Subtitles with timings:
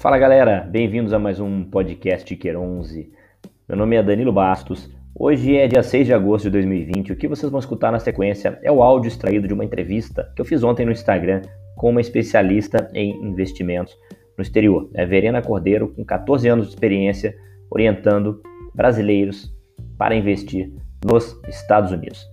[0.00, 3.12] Fala galera, bem-vindos a mais um podcast Iker 11.
[3.68, 4.90] Meu nome é Danilo Bastos.
[5.14, 7.12] Hoje é dia 6 de agosto de 2020.
[7.12, 10.40] O que vocês vão escutar na sequência é o áudio extraído de uma entrevista que
[10.40, 11.42] eu fiz ontem no Instagram
[11.76, 13.94] com uma especialista em investimentos
[14.38, 14.88] no exterior.
[14.94, 17.36] É Verena Cordeiro, com 14 anos de experiência
[17.70, 18.40] orientando
[18.74, 19.54] brasileiros
[19.98, 20.72] para investir
[21.04, 22.26] nos Estados Unidos.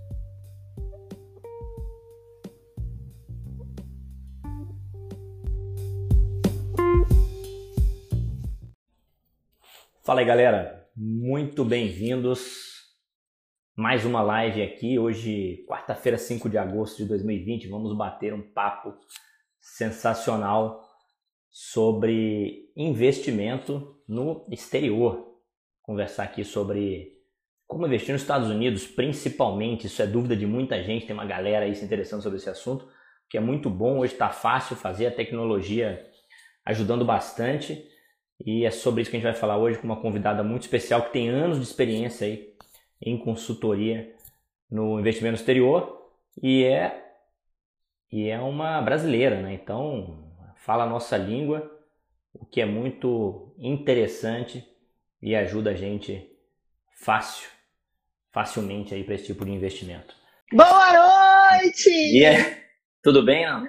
[10.08, 10.88] Fala aí, galera.
[10.96, 12.86] Muito bem-vindos.
[13.76, 14.98] Mais uma live aqui.
[14.98, 18.94] Hoje, quarta-feira, 5 de agosto de 2020, vamos bater um papo
[19.60, 20.82] sensacional
[21.50, 25.42] sobre investimento no exterior.
[25.82, 27.12] Conversar aqui sobre
[27.68, 29.88] como investir nos Estados Unidos, principalmente.
[29.88, 31.06] Isso é dúvida de muita gente.
[31.06, 32.88] Tem uma galera aí se interessando sobre esse assunto,
[33.30, 33.98] que é muito bom.
[33.98, 36.10] Hoje está fácil fazer a tecnologia
[36.64, 37.97] ajudando bastante.
[38.46, 41.04] E é sobre isso que a gente vai falar hoje com uma convidada muito especial
[41.04, 42.54] que tem anos de experiência aí
[43.02, 44.14] em consultoria
[44.70, 47.04] no investimento exterior e é
[48.12, 49.54] e é uma brasileira, né?
[49.54, 50.24] Então
[50.56, 51.70] fala a nossa língua,
[52.34, 54.64] o que é muito interessante
[55.22, 56.30] e ajuda a gente
[56.94, 57.50] fácil,
[58.32, 60.16] facilmente aí para esse tipo de investimento.
[60.52, 61.90] Boa noite!
[61.90, 62.64] E é,
[63.04, 63.68] tudo bem, não?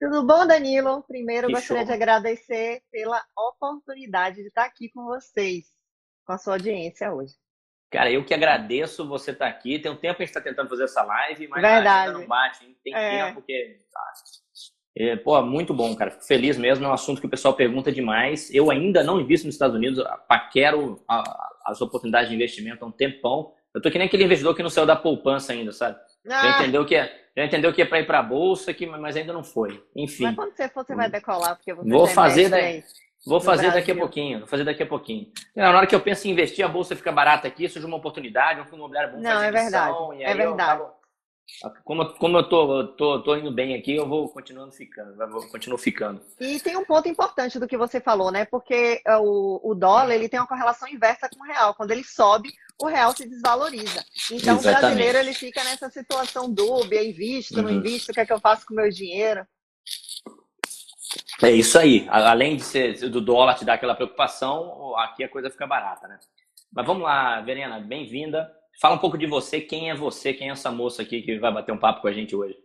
[0.00, 1.02] Tudo bom, Danilo?
[1.06, 1.86] Primeiro, que gostaria show.
[1.86, 5.64] de agradecer pela oportunidade de estar aqui com vocês,
[6.26, 7.34] com a sua audiência hoje.
[7.90, 9.78] Cara, eu que agradeço você estar aqui.
[9.78, 12.08] Tem um tempo que a gente está tentando fazer essa live, mas Verdade.
[12.08, 12.64] ainda não bate.
[12.64, 12.76] Hein?
[12.82, 13.26] Tem é.
[13.26, 13.76] tempo que.
[14.96, 16.10] É, pô, muito bom, cara.
[16.10, 16.84] Fico feliz mesmo.
[16.84, 18.52] É um assunto que o pessoal pergunta demais.
[18.52, 20.04] Eu ainda não invisto nos Estados Unidos.
[20.28, 21.04] Paquero
[21.64, 23.52] as oportunidades de investimento há um tempão.
[23.72, 25.96] Eu tô que nem aquele investidor que não saiu da poupança ainda, sabe?
[26.28, 26.58] Ah.
[26.60, 29.32] Entendeu que é já entendeu que é para ir para a bolsa, que, mas ainda
[29.32, 29.82] não foi.
[29.94, 30.24] Enfim.
[30.24, 32.84] Mas quando você for, você vai decolar, porque você Vou fazer daí.
[33.26, 35.32] Vou fazer daqui a pouquinho, vou fazer daqui a pouquinho.
[35.56, 38.60] Na hora que eu penso em investir, a bolsa fica barata aqui, surge uma oportunidade,
[38.60, 39.96] um fundo imobiliário bom Não, é verdade.
[40.22, 40.82] é verdade.
[41.84, 45.78] Como, como eu tô, tô, tô indo bem aqui, eu vou continuando ficando, vou continuo
[45.78, 46.20] ficando.
[46.40, 48.44] E tem um ponto importante do que você falou, né?
[48.44, 51.74] Porque é, o, o dólar ele tem uma correlação inversa com o real.
[51.74, 54.04] Quando ele sobe, o real se desvaloriza.
[54.30, 54.66] Então, Exatamente.
[54.66, 57.62] o brasileiro ele fica nessa situação dúbia, invisto, uhum.
[57.62, 59.46] não invisto, o que é que eu faço com o meu dinheiro?
[61.42, 62.06] É isso aí.
[62.08, 66.18] Além de ser do dólar te dar aquela preocupação, aqui a coisa fica barata, né?
[66.72, 68.50] Mas vamos lá, Verena, bem-vinda.
[68.80, 71.52] Fala um pouco de você, quem é você, quem é essa moça aqui que vai
[71.52, 72.56] bater um papo com a gente hoje?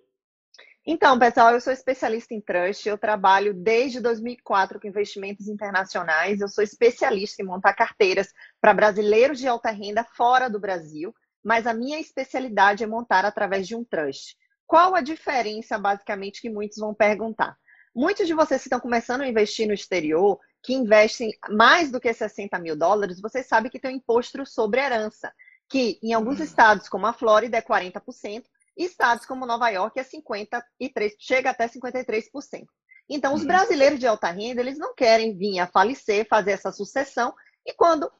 [0.85, 6.47] Então, pessoal, eu sou especialista em trust, eu trabalho desde 2004 com investimentos internacionais, eu
[6.47, 11.73] sou especialista em montar carteiras para brasileiros de alta renda fora do Brasil, mas a
[11.73, 14.35] minha especialidade é montar através de um trust.
[14.65, 17.55] Qual a diferença, basicamente, que muitos vão perguntar?
[17.95, 22.11] Muitos de vocês que estão começando a investir no exterior, que investem mais do que
[22.11, 25.31] 60 mil dólares, vocês sabem que tem um imposto sobre herança,
[25.69, 28.43] que em alguns estados, como a Flórida, é 40%,
[28.75, 32.65] estados como Nova York é 53, chega até 53%.
[33.09, 33.47] Então, os uhum.
[33.47, 37.33] brasileiros de alta renda, eles não querem vir a falecer, fazer essa sucessão,
[37.65, 38.11] e quando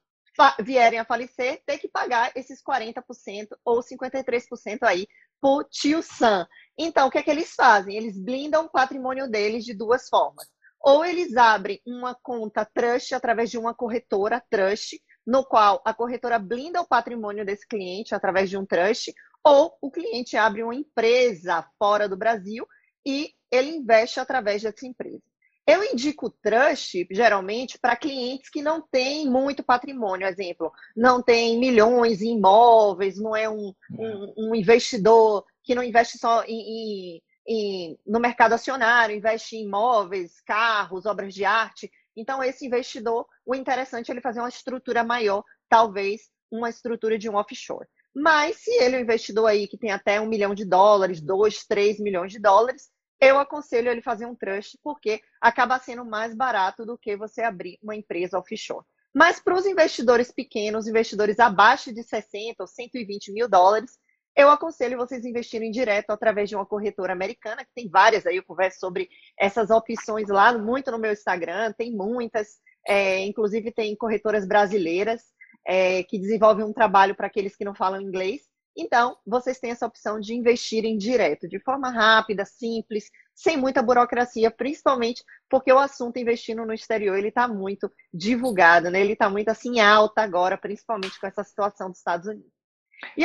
[0.62, 5.08] vierem a falecer, ter que pagar esses 40% ou 53% aí
[5.42, 6.48] por tio Sam.
[6.78, 7.96] Então, o que é que eles fazem?
[7.96, 10.48] Eles blindam o patrimônio deles de duas formas.
[10.82, 16.40] Ou eles abrem uma conta trust através de uma corretora trust, no qual a corretora
[16.40, 19.14] blinda o patrimônio desse cliente através de um trust,
[19.44, 22.68] ou o cliente abre uma empresa fora do Brasil
[23.06, 25.22] e ele investe através dessa empresa.
[25.68, 30.26] Eu indico trust, geralmente, para clientes que não têm muito patrimônio.
[30.28, 36.18] Exemplo, não tem milhões em imóveis, não é um, um, um investidor que não investe
[36.18, 41.92] só em, em, em, no mercado acionário, investe em imóveis, carros, obras de arte.
[42.16, 46.22] Então, esse investidor, o interessante é ele fazer uma estrutura maior, talvez
[46.52, 47.88] uma estrutura de um offshore.
[48.16, 51.66] Mas se ele é um investidor aí que tem até um milhão de dólares, dois,
[51.66, 52.90] três milhões de dólares,
[53.22, 57.78] eu aconselho ele fazer um trust, porque acaba sendo mais barato do que você abrir
[57.82, 58.86] uma empresa offshore.
[59.14, 64.00] Mas para os investidores pequenos, investidores abaixo de 60 ou 120 mil dólares,
[64.36, 68.44] eu aconselho vocês investirem direto através de uma corretora americana, que tem várias aí, eu
[68.44, 74.48] converso sobre essas opções lá muito no meu Instagram, tem muitas, é, inclusive tem corretoras
[74.48, 75.24] brasileiras
[75.66, 78.42] é, que desenvolvem um trabalho para aqueles que não falam inglês.
[78.78, 84.50] Então, vocês têm essa opção de investirem direto, de forma rápida, simples, sem muita burocracia,
[84.50, 89.02] principalmente porque o assunto investindo no exterior ele está muito divulgado, né?
[89.02, 92.59] Ele está muito assim alta agora, principalmente com essa situação dos Estados Unidos.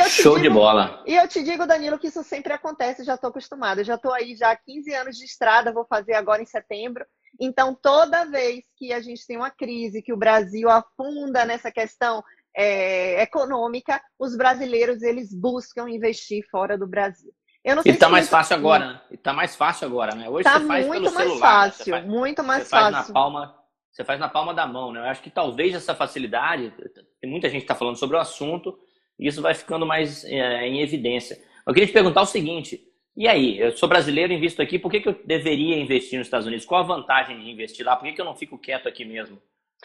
[0.09, 1.03] Show digo, de bola.
[1.07, 3.83] E eu te digo, Danilo, que isso sempre acontece, já estou acostumada.
[3.83, 7.05] já estou aí já há 15 anos de estrada, vou fazer agora em setembro.
[7.41, 12.23] Então, toda vez que a gente tem uma crise, que o Brasil afunda nessa questão
[12.57, 17.33] é, econômica, os brasileiros eles buscam investir fora do Brasil.
[17.65, 19.01] Eu não sei e está mais fácil agora, né?
[19.11, 20.29] E tá mais fácil agora, né?
[20.29, 21.41] Hoje tá você faz pelo celular.
[21.41, 22.93] Fácil, faz, muito mais você fácil.
[22.93, 23.55] Faz na palma,
[23.91, 25.01] você faz na palma da mão, né?
[25.01, 26.73] Eu acho que talvez essa facilidade,
[27.21, 28.79] tem muita gente que está falando sobre o assunto,
[29.19, 31.39] e isso vai ficando mais é, em evidência.
[31.67, 32.81] Eu queria te perguntar o seguinte:
[33.17, 36.47] e aí, eu sou brasileiro, invisto aqui, por que, que eu deveria investir nos Estados
[36.47, 36.67] Unidos?
[36.67, 37.97] Qual a vantagem de investir lá?
[37.97, 39.41] Por que, que eu não fico quieto aqui mesmo,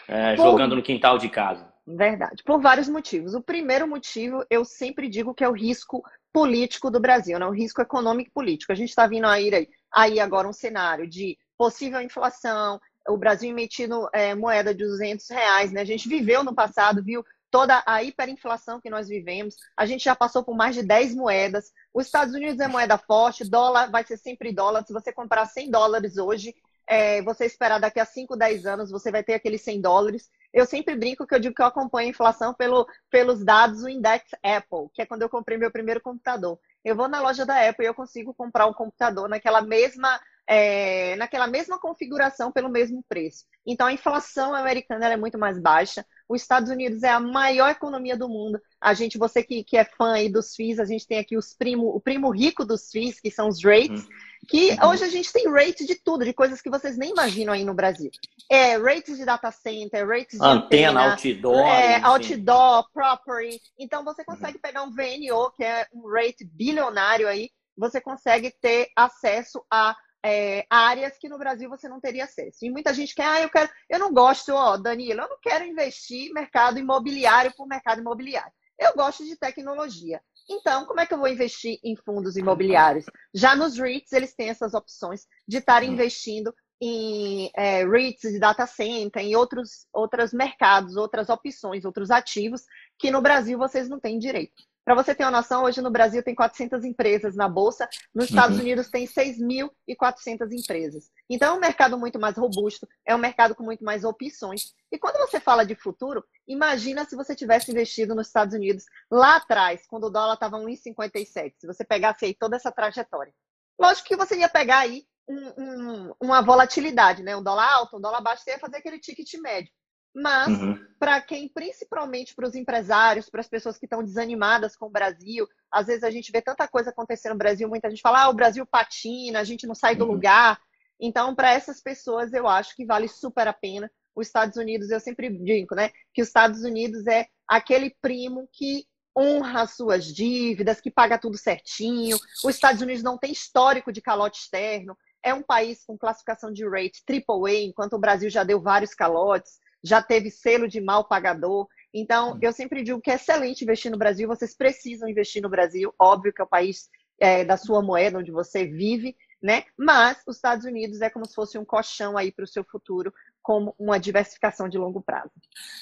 [0.08, 0.42] é, Por...
[0.42, 1.72] jogando no quintal de casa?
[1.86, 2.42] Verdade.
[2.44, 3.34] Por vários motivos.
[3.34, 7.46] O primeiro motivo, eu sempre digo que é o risco político do Brasil, né?
[7.46, 8.72] o risco econômico e político.
[8.72, 14.08] A gente está vindo aí, aí agora um cenário de possível inflação, o Brasil emitindo
[14.12, 15.72] é, moeda de 200 reais.
[15.72, 15.80] Né?
[15.80, 19.56] A gente viveu no passado, viu toda a hiperinflação que nós vivemos.
[19.76, 21.72] A gente já passou por mais de 10 moedas.
[21.92, 24.84] Os Estados Unidos é moeda forte, dólar vai ser sempre dólar.
[24.86, 26.54] Se você comprar 100 dólares hoje,
[26.90, 30.28] é, você esperar daqui a 5, 10 anos, você vai ter aqueles 100 dólares.
[30.52, 33.88] Eu sempre brinco que eu digo que eu acompanho a inflação pelo, pelos dados do
[33.88, 36.58] Index Apple, que é quando eu comprei meu primeiro computador.
[36.84, 41.14] Eu vou na loja da Apple e eu consigo comprar um computador naquela mesma, é,
[41.14, 43.44] naquela mesma configuração pelo mesmo preço.
[43.64, 46.04] Então a inflação americana é muito mais baixa.
[46.30, 48.60] Os Estados Unidos é a maior economia do mundo.
[48.80, 51.52] A gente, você que, que é fã aí dos FIIs, a gente tem aqui os
[51.52, 54.04] primo, o primo rico dos FIIs, que são os rates.
[54.04, 54.88] Uhum que uhum.
[54.88, 57.74] hoje a gente tem rates de tudo, de coisas que vocês nem imaginam aí no
[57.74, 58.10] Brasil.
[58.50, 63.60] É, rates de data center, rates de antena, antena outdoor, é, outdoor, property.
[63.78, 64.60] Então você consegue uhum.
[64.62, 69.94] pegar um VNO, que é um rate bilionário aí, você consegue ter acesso a
[70.24, 72.64] é, áreas que no Brasil você não teria acesso.
[72.64, 75.64] E muita gente quer, ah, eu quero, eu não gosto, ó, Danilo, eu não quero
[75.64, 78.52] investir mercado imobiliário por mercado imobiliário.
[78.78, 80.20] Eu gosto de tecnologia.
[80.48, 83.04] Então, como é que eu vou investir em fundos imobiliários?
[83.32, 85.86] Já nos REITs, eles têm essas opções de estar hum.
[85.86, 92.62] investindo em é, REITs de data center, em outros, outros mercados, outras opções, outros ativos,
[92.98, 94.69] que no Brasil vocês não têm direito.
[94.90, 98.56] Para você ter uma noção, hoje no Brasil tem 400 empresas na Bolsa, nos Estados
[98.56, 98.62] uhum.
[98.64, 101.12] Unidos tem 6.400 empresas.
[101.30, 104.74] Então é um mercado muito mais robusto, é um mercado com muito mais opções.
[104.90, 109.36] E quando você fala de futuro, imagina se você tivesse investido nos Estados Unidos lá
[109.36, 113.32] atrás, quando o dólar estava 1,57, se você pegasse aí toda essa trajetória.
[113.80, 117.36] Lógico que você ia pegar aí um, um, uma volatilidade, né?
[117.36, 119.70] Um dólar alto, um dólar baixo, você ia fazer aquele ticket médio.
[120.14, 120.78] Mas, uhum.
[120.98, 125.46] para quem, principalmente para os empresários, para as pessoas que estão desanimadas com o Brasil,
[125.70, 128.34] às vezes a gente vê tanta coisa acontecer no Brasil, muita gente fala, ah, o
[128.34, 130.12] Brasil patina, a gente não sai do uhum.
[130.12, 130.60] lugar.
[130.98, 133.90] Então, para essas pessoas, eu acho que vale super a pena.
[134.14, 138.84] Os Estados Unidos, eu sempre digo, né, que os Estados Unidos é aquele primo que
[139.16, 142.16] honra as suas dívidas, que paga tudo certinho.
[142.44, 144.96] Os Estados Unidos não tem histórico de calote externo.
[145.22, 149.59] É um país com classificação de rate AAA, enquanto o Brasil já deu vários calotes
[149.82, 151.66] já teve selo de mal pagador.
[151.92, 155.92] Então, eu sempre digo que é excelente investir no Brasil, vocês precisam investir no Brasil,
[155.98, 156.88] óbvio que é o país
[157.18, 159.64] é, da sua moeda, onde você vive, né?
[159.76, 163.12] Mas os Estados Unidos é como se fosse um colchão aí para o seu futuro,
[163.42, 165.32] como uma diversificação de longo prazo.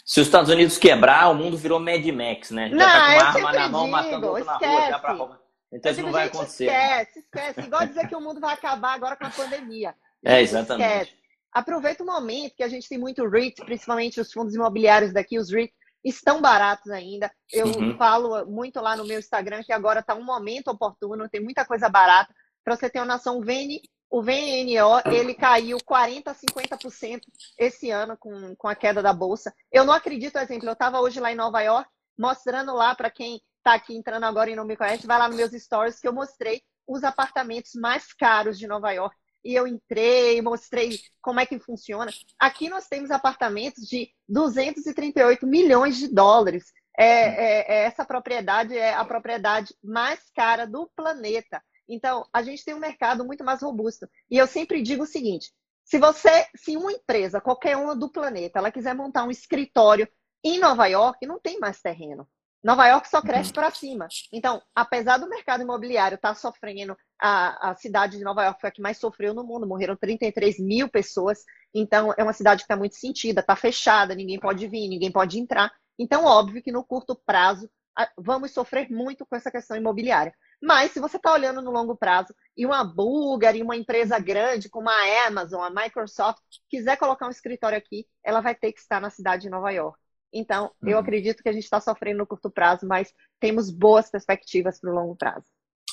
[0.04, 2.70] Se os Estados Unidos quebrar, o mundo virou Mad Max, né?
[2.70, 5.38] Já não, tá com uma arma na mão, digo, matando outro na rua, já pra
[5.72, 6.66] Então isso não vai acontecer.
[6.66, 7.60] Esquece, esquece.
[7.60, 9.94] Igual dizer que o mundo vai acabar agora com a pandemia.
[10.24, 11.04] É, exatamente.
[11.04, 15.38] Esquece aproveita o momento que a gente tem muito REIT, principalmente os fundos imobiliários daqui,
[15.38, 15.72] os REIT
[16.04, 17.30] estão baratos ainda.
[17.52, 17.96] Eu uhum.
[17.96, 21.88] falo muito lá no meu Instagram que agora está um momento oportuno, tem muita coisa
[21.88, 22.34] barata.
[22.64, 27.20] Para você ter uma noção, o, VN, o VNO ele caiu 40% a 50%
[27.58, 29.52] esse ano com, com a queda da Bolsa.
[29.72, 31.88] Eu não acredito, por exemplo, eu estava hoje lá em Nova York,
[32.18, 35.36] mostrando lá para quem está aqui entrando agora e não me conhece, vai lá nos
[35.36, 39.14] meus stories que eu mostrei os apartamentos mais caros de Nova York
[39.44, 42.10] e eu entrei, mostrei como é que funciona.
[42.38, 46.72] Aqui nós temos apartamentos de 238 milhões de dólares.
[46.98, 51.62] É, é, é, essa propriedade é a propriedade mais cara do planeta.
[51.88, 54.08] Então, a gente tem um mercado muito mais robusto.
[54.30, 55.52] E eu sempre digo o seguinte:
[55.84, 60.08] se você, se uma empresa, qualquer uma do planeta, ela quiser montar um escritório
[60.44, 62.28] em Nova York, não tem mais terreno.
[62.62, 64.08] Nova York só cresce para cima.
[64.32, 68.68] Então, apesar do mercado imobiliário estar tá sofrendo, a, a cidade de Nova York foi
[68.68, 71.44] a que mais sofreu no mundo, morreram 33 mil pessoas.
[71.72, 75.38] Então, é uma cidade que está muito sentida, está fechada, ninguém pode vir, ninguém pode
[75.38, 75.72] entrar.
[75.98, 77.70] Então, óbvio que no curto prazo
[78.16, 80.32] vamos sofrer muito com essa questão imobiliária.
[80.60, 84.68] Mas se você está olhando no longo prazo e uma Bulgar e uma empresa grande
[84.68, 89.00] como a Amazon, a Microsoft, quiser colocar um escritório aqui, ela vai ter que estar
[89.00, 89.98] na cidade de Nova York.
[90.32, 90.90] Então, uhum.
[90.90, 94.90] eu acredito que a gente está sofrendo no curto prazo, mas temos boas perspectivas para
[94.90, 95.46] o longo prazo.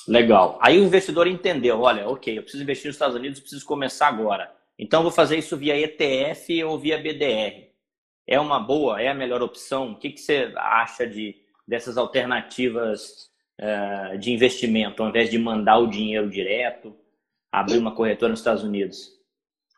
[0.07, 0.59] Legal.
[0.61, 4.53] Aí o investidor entendeu, olha, ok, eu preciso investir nos Estados Unidos, preciso começar agora.
[4.77, 7.69] Então vou fazer isso via ETF ou via BDR.
[8.27, 9.01] É uma boa?
[9.01, 9.91] É a melhor opção?
[9.91, 11.35] O que, que você acha de,
[11.67, 16.95] dessas alternativas uh, de investimento, ao invés de mandar o dinheiro direto,
[17.51, 19.15] abrir uma corretora nos Estados Unidos?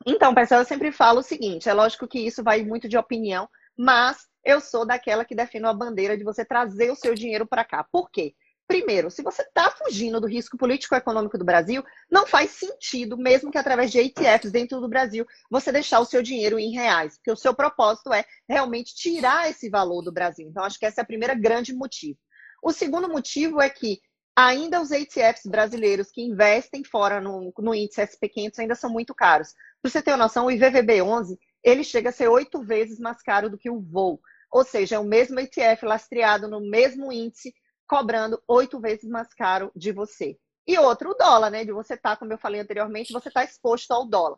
[0.05, 3.49] Então, pessoal, eu sempre falo o seguinte: é lógico que isso vai muito de opinião,
[3.77, 4.17] mas
[4.47, 7.83] eu sou daquela que defino a bandeira de você trazer o seu dinheiro para cá.
[7.83, 8.33] Por quê?
[8.65, 13.57] Primeiro, se você está fugindo do risco político-econômico do Brasil, não faz sentido, mesmo que
[13.57, 17.35] através de ETFs dentro do Brasil, você deixar o seu dinheiro em reais, porque o
[17.35, 20.47] seu propósito é realmente tirar esse valor do Brasil.
[20.47, 22.17] Então, acho que esse é o primeiro grande motivo.
[22.63, 23.99] O segundo motivo é que
[24.33, 29.53] ainda os ETFs brasileiros que investem fora no, no índice SP500 ainda são muito caros.
[29.81, 33.49] Para você ter uma noção, o IVVB11 ele chega a ser oito vezes mais caro
[33.49, 34.21] do que o VOL.
[34.51, 37.53] Ou seja, é o mesmo ETF lastreado no mesmo índice,
[37.87, 40.37] cobrando oito vezes mais caro de você.
[40.67, 41.63] E outro, o dólar, né?
[41.63, 44.37] De você estar, tá, como eu falei anteriormente, você está exposto ao dólar.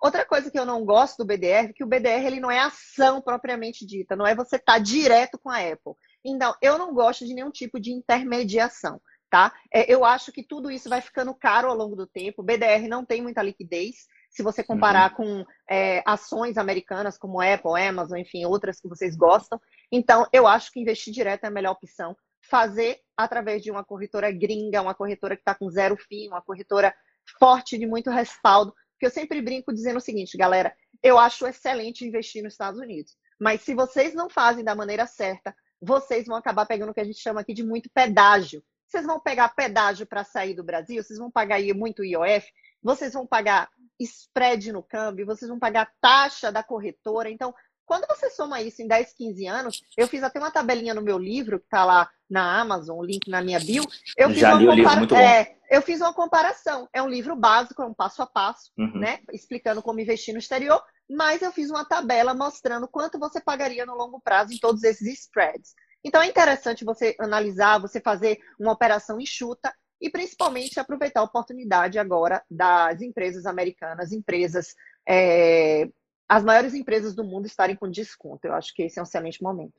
[0.00, 2.58] Outra coisa que eu não gosto do BDR é que o BDR ele não é
[2.58, 5.92] ação propriamente dita, não é você estar tá direto com a Apple.
[6.24, 9.00] Então, eu não gosto de nenhum tipo de intermediação,
[9.30, 9.52] tá?
[9.72, 12.40] É, eu acho que tudo isso vai ficando caro ao longo do tempo.
[12.40, 14.06] O BDR não tem muita liquidez.
[14.30, 15.16] Se você comparar uhum.
[15.16, 19.60] com é, ações americanas como Apple, Amazon, enfim, outras que vocês gostam.
[19.90, 22.16] Então, eu acho que investir direto é a melhor opção
[22.48, 26.94] fazer através de uma corretora gringa, uma corretora que está com zero fim, uma corretora
[27.38, 28.72] forte de muito respaldo.
[28.92, 33.16] Porque eu sempre brinco dizendo o seguinte, galera, eu acho excelente investir nos Estados Unidos.
[33.38, 37.04] Mas se vocês não fazem da maneira certa, vocês vão acabar pegando o que a
[37.04, 38.62] gente chama aqui de muito pedágio.
[38.86, 42.46] Vocês vão pegar pedágio para sair do Brasil, vocês vão pagar muito IOF,
[42.82, 43.68] vocês vão pagar
[44.00, 47.30] spread no câmbio, vocês vão pagar taxa da corretora.
[47.30, 47.54] Então,
[47.90, 51.18] quando você soma isso em 10, 15 anos, eu fiz até uma tabelinha no meu
[51.18, 53.82] livro, que está lá na Amazon, o link na minha bio.
[54.16, 55.20] Eu fiz, Já uma, compara...
[55.20, 56.88] é, eu fiz uma comparação.
[56.92, 59.00] É um livro básico, é um passo a passo, uhum.
[59.00, 59.18] né?
[59.32, 63.96] Explicando como investir no exterior, mas eu fiz uma tabela mostrando quanto você pagaria no
[63.96, 65.74] longo prazo em todos esses spreads.
[66.04, 71.98] Então é interessante você analisar, você fazer uma operação enxuta e principalmente aproveitar a oportunidade
[71.98, 74.74] agora das empresas americanas, empresas
[75.08, 75.88] é,
[76.30, 78.46] as maiores empresas do mundo estarem com desconto.
[78.46, 79.74] Eu acho que esse é um excelente momento.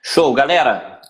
[0.00, 1.00] Show, galera.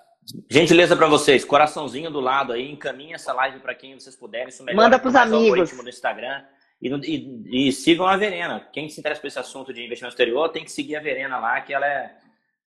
[0.48, 4.48] Gentileza para vocês, coraçãozinho do lado aí, encaminha essa live para quem vocês puderem.
[4.48, 5.72] Isso Manda para os amigos.
[5.72, 6.44] no Instagram.
[6.80, 8.66] E, e, e, sigam a Verena.
[8.72, 11.60] Quem se interessa por esse assunto de investimento exterior tem que seguir a Verena lá,
[11.60, 12.16] que ela é,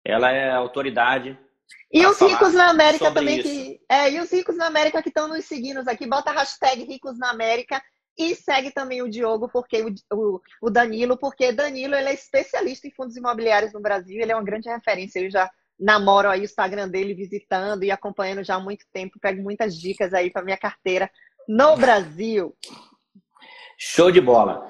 [0.04, 1.36] ela é autoridade.
[1.92, 3.48] E os ricos na América também isso.
[3.48, 3.80] que.
[3.88, 7.18] É, e os ricos na América que estão nos seguindo aqui, bota a hashtag ricos
[7.18, 7.82] na América
[8.18, 12.86] e segue também o Diogo, porque o, o, o, Danilo, porque Danilo ele é especialista
[12.86, 15.20] em fundos imobiliários no Brasil, ele é uma grande referência.
[15.20, 19.42] Eu já namoro aí o Instagram dele visitando e acompanhando já há muito tempo, pego
[19.42, 21.10] muitas dicas aí para minha carteira
[21.48, 22.56] no Brasil.
[23.78, 24.66] Show de bola.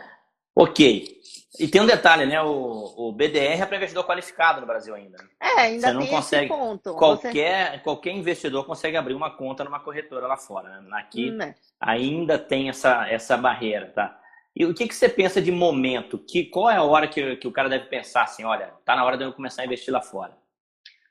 [0.57, 1.15] Ok.
[1.59, 2.41] E tem um detalhe, né?
[2.43, 5.19] O, o BDR é para investidor qualificado no Brasil ainda.
[5.41, 6.49] É, ainda Você não consegue.
[6.83, 7.79] Qualquer, Você...
[7.79, 10.81] qualquer investidor consegue abrir uma conta numa corretora lá fora.
[10.81, 10.89] Né?
[10.95, 11.55] Aqui hum, é.
[11.81, 14.21] ainda tem essa, essa barreira, tá?
[14.57, 16.19] E o que, que você pensa de momento?
[16.19, 19.05] Que, qual é a hora que, que o cara deve pensar assim, olha, tá na
[19.05, 20.37] hora de eu começar a investir lá fora?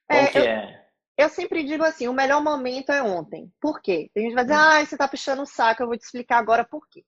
[0.08, 0.86] Qual é, que eu, é?
[1.18, 3.52] Eu sempre digo assim, o melhor momento é ontem.
[3.62, 4.10] Por quê?
[4.14, 4.62] Tem gente que vai dizer, hum.
[4.62, 7.04] ah, você tá puxando o saco, eu vou te explicar agora por quê.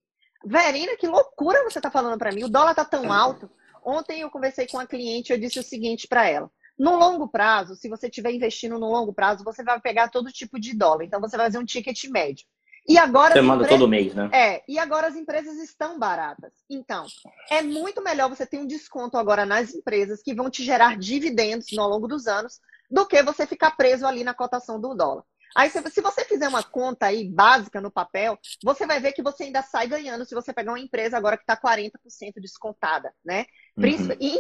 [0.46, 2.44] Verina, que loucura você está falando para mim.
[2.44, 3.50] O dólar está tão alto.
[3.84, 7.76] Ontem eu conversei com uma cliente, eu disse o seguinte para ela: no longo prazo,
[7.76, 11.04] se você estiver investindo no longo prazo, você vai pegar todo tipo de dólar.
[11.04, 12.46] Então você vai fazer um ticket médio.
[12.88, 14.30] E agora você manda todo mês, né?
[14.32, 16.54] É, e agora as empresas estão baratas.
[16.70, 17.08] Então,
[17.50, 21.76] é muito melhor você ter um desconto agora nas empresas que vão te gerar dividendos
[21.76, 22.60] ao longo dos anos
[22.90, 25.24] do que você ficar preso ali na cotação do dólar.
[25.56, 29.44] Aí, se, você fizer uma conta aí básica no papel, você vai ver que você
[29.44, 31.92] ainda sai ganhando se você pegar uma empresa agora que está 40%
[32.42, 33.46] descontada, né?
[33.78, 33.86] Uhum.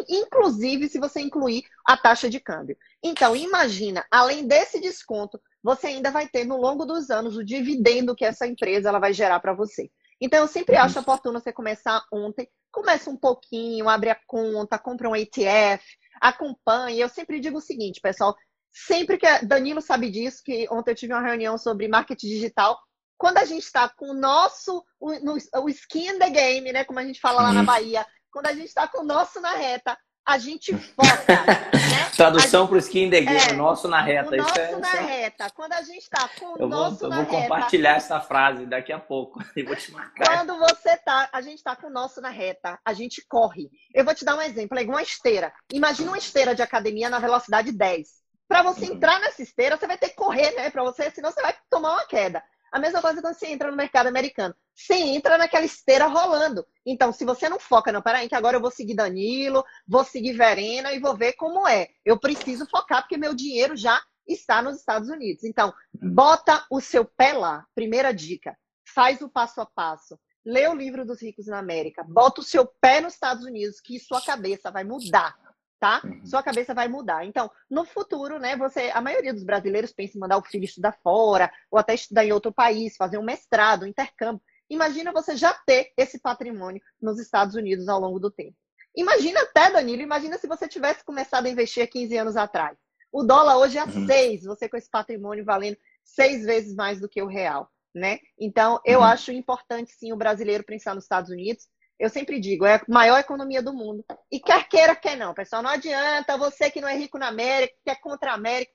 [0.09, 2.77] Inclusive se você incluir a taxa de câmbio.
[3.01, 8.15] Então, imagina, além desse desconto, você ainda vai ter no longo dos anos o dividendo
[8.15, 9.89] que essa empresa ela vai gerar para você.
[10.19, 10.81] Então, eu sempre uhum.
[10.81, 12.47] acho oportuno você começar ontem.
[12.71, 15.83] Começa um pouquinho, abre a conta, compra um ETF,
[16.21, 16.99] acompanhe.
[16.99, 18.35] Eu sempre digo o seguinte, pessoal,
[18.75, 19.25] sempre que.
[19.45, 22.77] Danilo sabe disso, que ontem eu tive uma reunião sobre marketing digital.
[23.17, 24.83] Quando a gente está com o nosso.
[24.99, 26.83] O, no, o skin in the game, né?
[26.83, 28.05] Como a gente fala lá na Bahia.
[28.29, 31.07] Quando a gente está com o nosso na reta, a gente foca.
[31.07, 32.09] né?
[32.17, 34.33] Tradução para o skin in the game, é, nosso na reta.
[34.33, 35.01] O nosso é, na é...
[35.01, 35.49] reta.
[35.51, 37.29] Quando a gente está com o eu nosso vou, na reta.
[37.29, 40.25] Eu vou compartilhar essa frase daqui a pouco e vou te marcar.
[40.25, 43.69] Quando você tá, a gente está com o nosso na reta, a gente corre.
[43.93, 45.53] Eu vou te dar um exemplo, é igual uma esteira.
[45.71, 48.24] Imagina uma esteira de academia na velocidade 10.
[48.47, 48.95] Para você uhum.
[48.95, 50.69] entrar nessa esteira, você vai ter que correr, né?
[50.69, 52.43] Para você, senão você vai tomar uma queda.
[52.71, 54.53] A mesma coisa quando você entra no mercado americano.
[54.75, 56.65] você entra naquela esteira rolando.
[56.85, 60.33] Então, se você não foca, não, peraí, que agora eu vou seguir Danilo, vou seguir
[60.33, 61.87] Verena e vou ver como é.
[62.03, 65.43] Eu preciso focar porque meu dinheiro já está nos Estados Unidos.
[65.43, 67.65] Então, bota o seu pé lá.
[67.73, 68.57] Primeira dica.
[68.93, 70.19] Faz o passo a passo.
[70.45, 72.03] Lê o livro dos ricos na América.
[72.03, 75.35] Bota o seu pé nos Estados Unidos, que sua cabeça vai mudar
[75.79, 76.01] tá?
[76.03, 76.25] Uhum.
[76.25, 77.25] Sua cabeça vai mudar.
[77.25, 80.97] Então, no futuro, né, você, a maioria dos brasileiros pensa em mandar o filho estudar
[81.03, 84.41] fora, ou até estudar em outro país, fazer um mestrado, um intercâmbio.
[84.69, 88.55] Imagina você já ter esse patrimônio nos Estados Unidos ao longo do tempo.
[88.95, 92.77] Imagina até, Danilo, imagina se você tivesse começado a investir há 15 anos atrás.
[93.11, 94.05] O dólar hoje é uhum.
[94.05, 98.19] 6, você com esse patrimônio valendo seis vezes mais do que o real, né?
[98.39, 99.05] Então, eu uhum.
[99.05, 101.67] acho importante, sim, o brasileiro pensar nos Estados Unidos,
[101.99, 104.03] eu sempre digo, é a maior economia do mundo.
[104.31, 105.63] E quer queira, quer não, pessoal.
[105.63, 108.71] Não adianta você que não é rico na América, que é contra a América.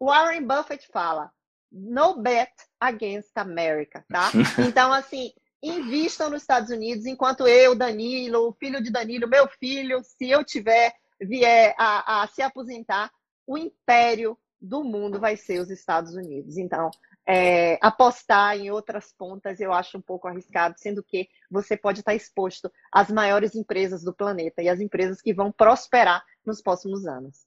[0.00, 1.30] Warren Buffett fala,
[1.72, 4.30] no bet against America, tá?
[4.68, 5.32] Então, assim,
[5.62, 10.44] invistam nos Estados Unidos, enquanto eu, Danilo, o filho de Danilo, meu filho, se eu
[10.44, 13.10] tiver, vier a, a se aposentar,
[13.46, 16.56] o império do mundo vai ser os Estados Unidos.
[16.56, 16.90] Então,
[17.28, 22.14] é, apostar em outras pontas eu acho um pouco arriscado, sendo que você pode estar
[22.14, 27.46] exposto às maiores empresas do planeta e às empresas que vão prosperar nos próximos anos.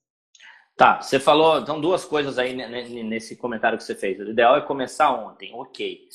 [0.77, 2.53] Tá, você falou então duas coisas aí
[3.03, 4.19] nesse comentário que você fez.
[4.19, 6.07] O ideal é começar ontem, ok.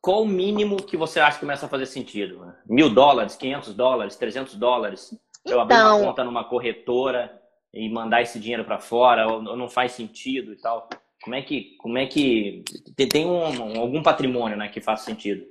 [0.00, 2.54] Qual o mínimo que você acha que começa a fazer sentido?
[2.66, 5.14] Mil dólares, 500 dólares, 300 dólares?
[5.42, 7.38] Então, eu abrir uma então conta numa corretora
[7.72, 10.88] e mandar esse dinheiro para fora, ou não faz sentido e tal?
[11.22, 12.64] Como é que, como é que
[13.10, 15.46] tem um, algum patrimônio, né, que faz sentido?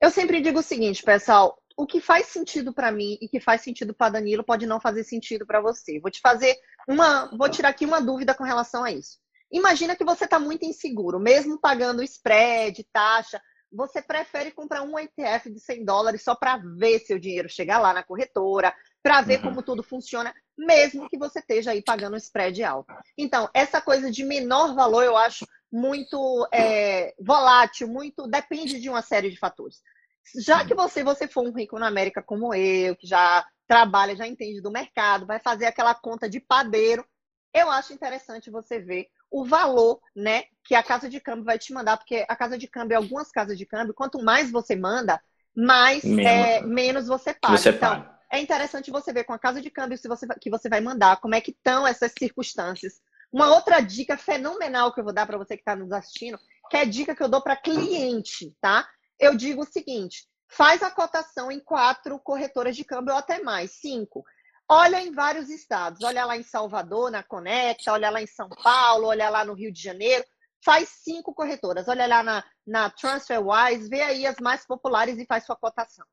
[0.00, 3.62] Eu sempre digo o seguinte, pessoal, o que faz sentido para mim e que faz
[3.62, 5.98] sentido para Danilo pode não fazer sentido para você.
[5.98, 6.54] Vou te fazer
[6.88, 9.18] uma, vou tirar aqui uma dúvida com relação a isso.
[9.50, 13.40] Imagina que você está muito inseguro, mesmo pagando spread, taxa,
[13.72, 17.92] você prefere comprar um ETF de 100 dólares só para ver seu dinheiro chegar lá
[17.92, 19.42] na corretora, para ver uhum.
[19.42, 22.92] como tudo funciona, mesmo que você esteja aí pagando um spread alto.
[23.16, 29.02] Então, essa coisa de menor valor eu acho muito é, volátil, muito depende de uma
[29.02, 29.80] série de fatores.
[30.38, 34.26] Já que você, você for um rico na América como eu, que já trabalha, já
[34.26, 37.04] entende do mercado, vai fazer aquela conta de padeiro,
[37.54, 41.72] eu acho interessante você ver o valor, né, que a casa de câmbio vai te
[41.72, 45.20] mandar, porque a casa de câmbio, algumas casas de câmbio, quanto mais você manda,
[45.56, 47.56] mais menos, é, menos você paga.
[47.56, 50.48] Você então, paga é interessante você ver com a casa de câmbio se você, que
[50.48, 53.00] você vai mandar, como é que estão essas circunstâncias.
[53.32, 56.38] Uma outra dica fenomenal que eu vou dar para você que está nos assistindo,
[56.70, 58.88] que é dica que eu dou para cliente, tá?
[59.18, 63.72] Eu digo o seguinte: faz a cotação em quatro corretoras de câmbio ou até mais,
[63.72, 64.24] cinco.
[64.68, 69.08] Olha em vários estados, olha lá em Salvador, na Conecta, olha lá em São Paulo,
[69.08, 70.24] olha lá no Rio de Janeiro.
[70.64, 75.44] Faz cinco corretoras, olha lá na, na TransferWise, vê aí as mais populares e faz
[75.44, 76.06] sua cotação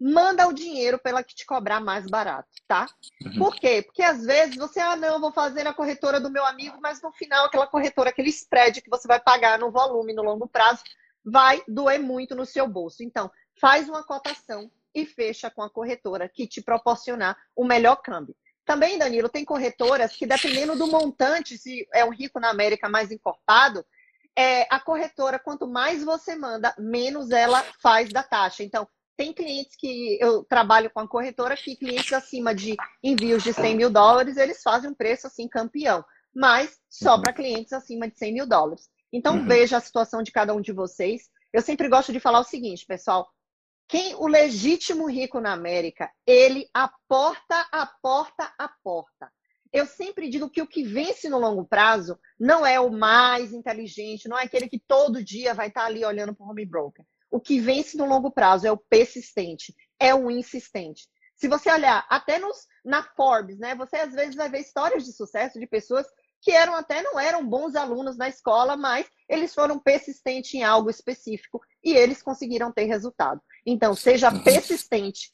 [0.00, 2.86] manda o dinheiro pela que te cobrar mais barato, tá?
[3.24, 3.38] Uhum.
[3.38, 3.82] Por quê?
[3.82, 7.12] Porque às vezes você, ah, não, vou fazer na corretora do meu amigo, mas no
[7.12, 10.82] final aquela corretora, aquele spread que você vai pagar no volume, no longo prazo,
[11.24, 13.02] vai doer muito no seu bolso.
[13.02, 13.30] Então,
[13.60, 18.36] faz uma cotação e fecha com a corretora que te proporcionar o melhor câmbio.
[18.64, 23.10] Também, Danilo, tem corretoras que, dependendo do montante, se é um rico na América mais
[23.10, 23.84] encorpado,
[24.36, 28.62] é, a corretora, quanto mais você manda, menos ela faz da taxa.
[28.62, 28.86] Então,
[29.18, 33.76] tem clientes que eu trabalho com a corretora que clientes acima de envios de 100
[33.76, 37.22] mil dólares, eles fazem um preço assim campeão, mas só uhum.
[37.22, 38.88] para clientes acima de 100 mil dólares.
[39.12, 39.44] Então uhum.
[39.44, 41.22] veja a situação de cada um de vocês.
[41.52, 43.28] Eu sempre gosto de falar o seguinte, pessoal.
[43.88, 49.32] Quem o legítimo rico na América, ele aporta, aporta, aporta.
[49.72, 54.28] Eu sempre digo que o que vence no longo prazo não é o mais inteligente,
[54.28, 57.04] não é aquele que todo dia vai estar ali olhando para o home broker.
[57.30, 61.06] O que vence no longo prazo é o persistente, é o insistente.
[61.36, 65.12] Se você olhar até nos, na Forbes, né, você às vezes vai ver histórias de
[65.12, 66.06] sucesso de pessoas
[66.40, 70.90] que eram até não eram bons alunos na escola, mas eles foram persistentes em algo
[70.90, 73.40] específico e eles conseguiram ter resultado.
[73.66, 75.32] Então, seja persistente,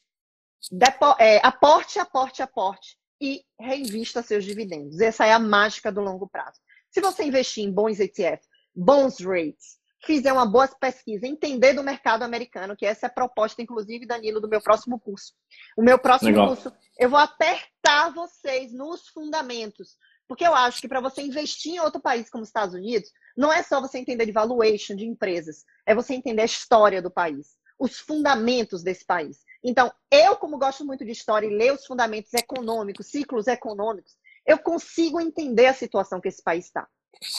[0.71, 4.99] depo, é, aporte, aporte, aporte e reinvista seus dividendos.
[4.99, 6.59] Essa é a mágica do longo prazo.
[6.89, 8.43] Se você investir em bons ETF,
[8.75, 13.61] bons rates, fizer uma boa pesquisa, entender do mercado americano, que essa é a proposta,
[13.61, 15.33] inclusive, Danilo, do meu próximo curso.
[15.77, 16.47] O meu próximo Legal.
[16.47, 19.97] curso, eu vou apertar vocês nos fundamentos.
[20.27, 23.51] Porque eu acho que para você investir em outro país como os Estados Unidos, não
[23.53, 27.55] é só você entender de valuation de empresas, é você entender a história do país,
[27.77, 29.39] os fundamentos desse país.
[29.63, 34.13] Então, eu, como gosto muito de história e ler os fundamentos econômicos, ciclos econômicos,
[34.45, 36.87] eu consigo entender a situação que esse país está.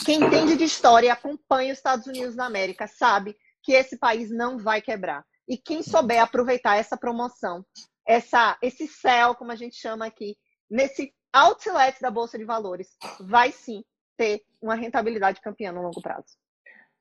[0.04, 4.30] Quem entende de história e acompanha os Estados Unidos da América sabe que esse país
[4.30, 5.24] não vai quebrar.
[5.48, 7.64] E quem souber aproveitar essa promoção,
[8.06, 10.36] essa, esse céu, como a gente chama aqui,
[10.70, 12.88] nesse outlet da Bolsa de Valores,
[13.20, 13.84] vai sim
[14.16, 16.36] ter uma rentabilidade campeã no longo prazo.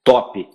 [0.03, 0.47] Top.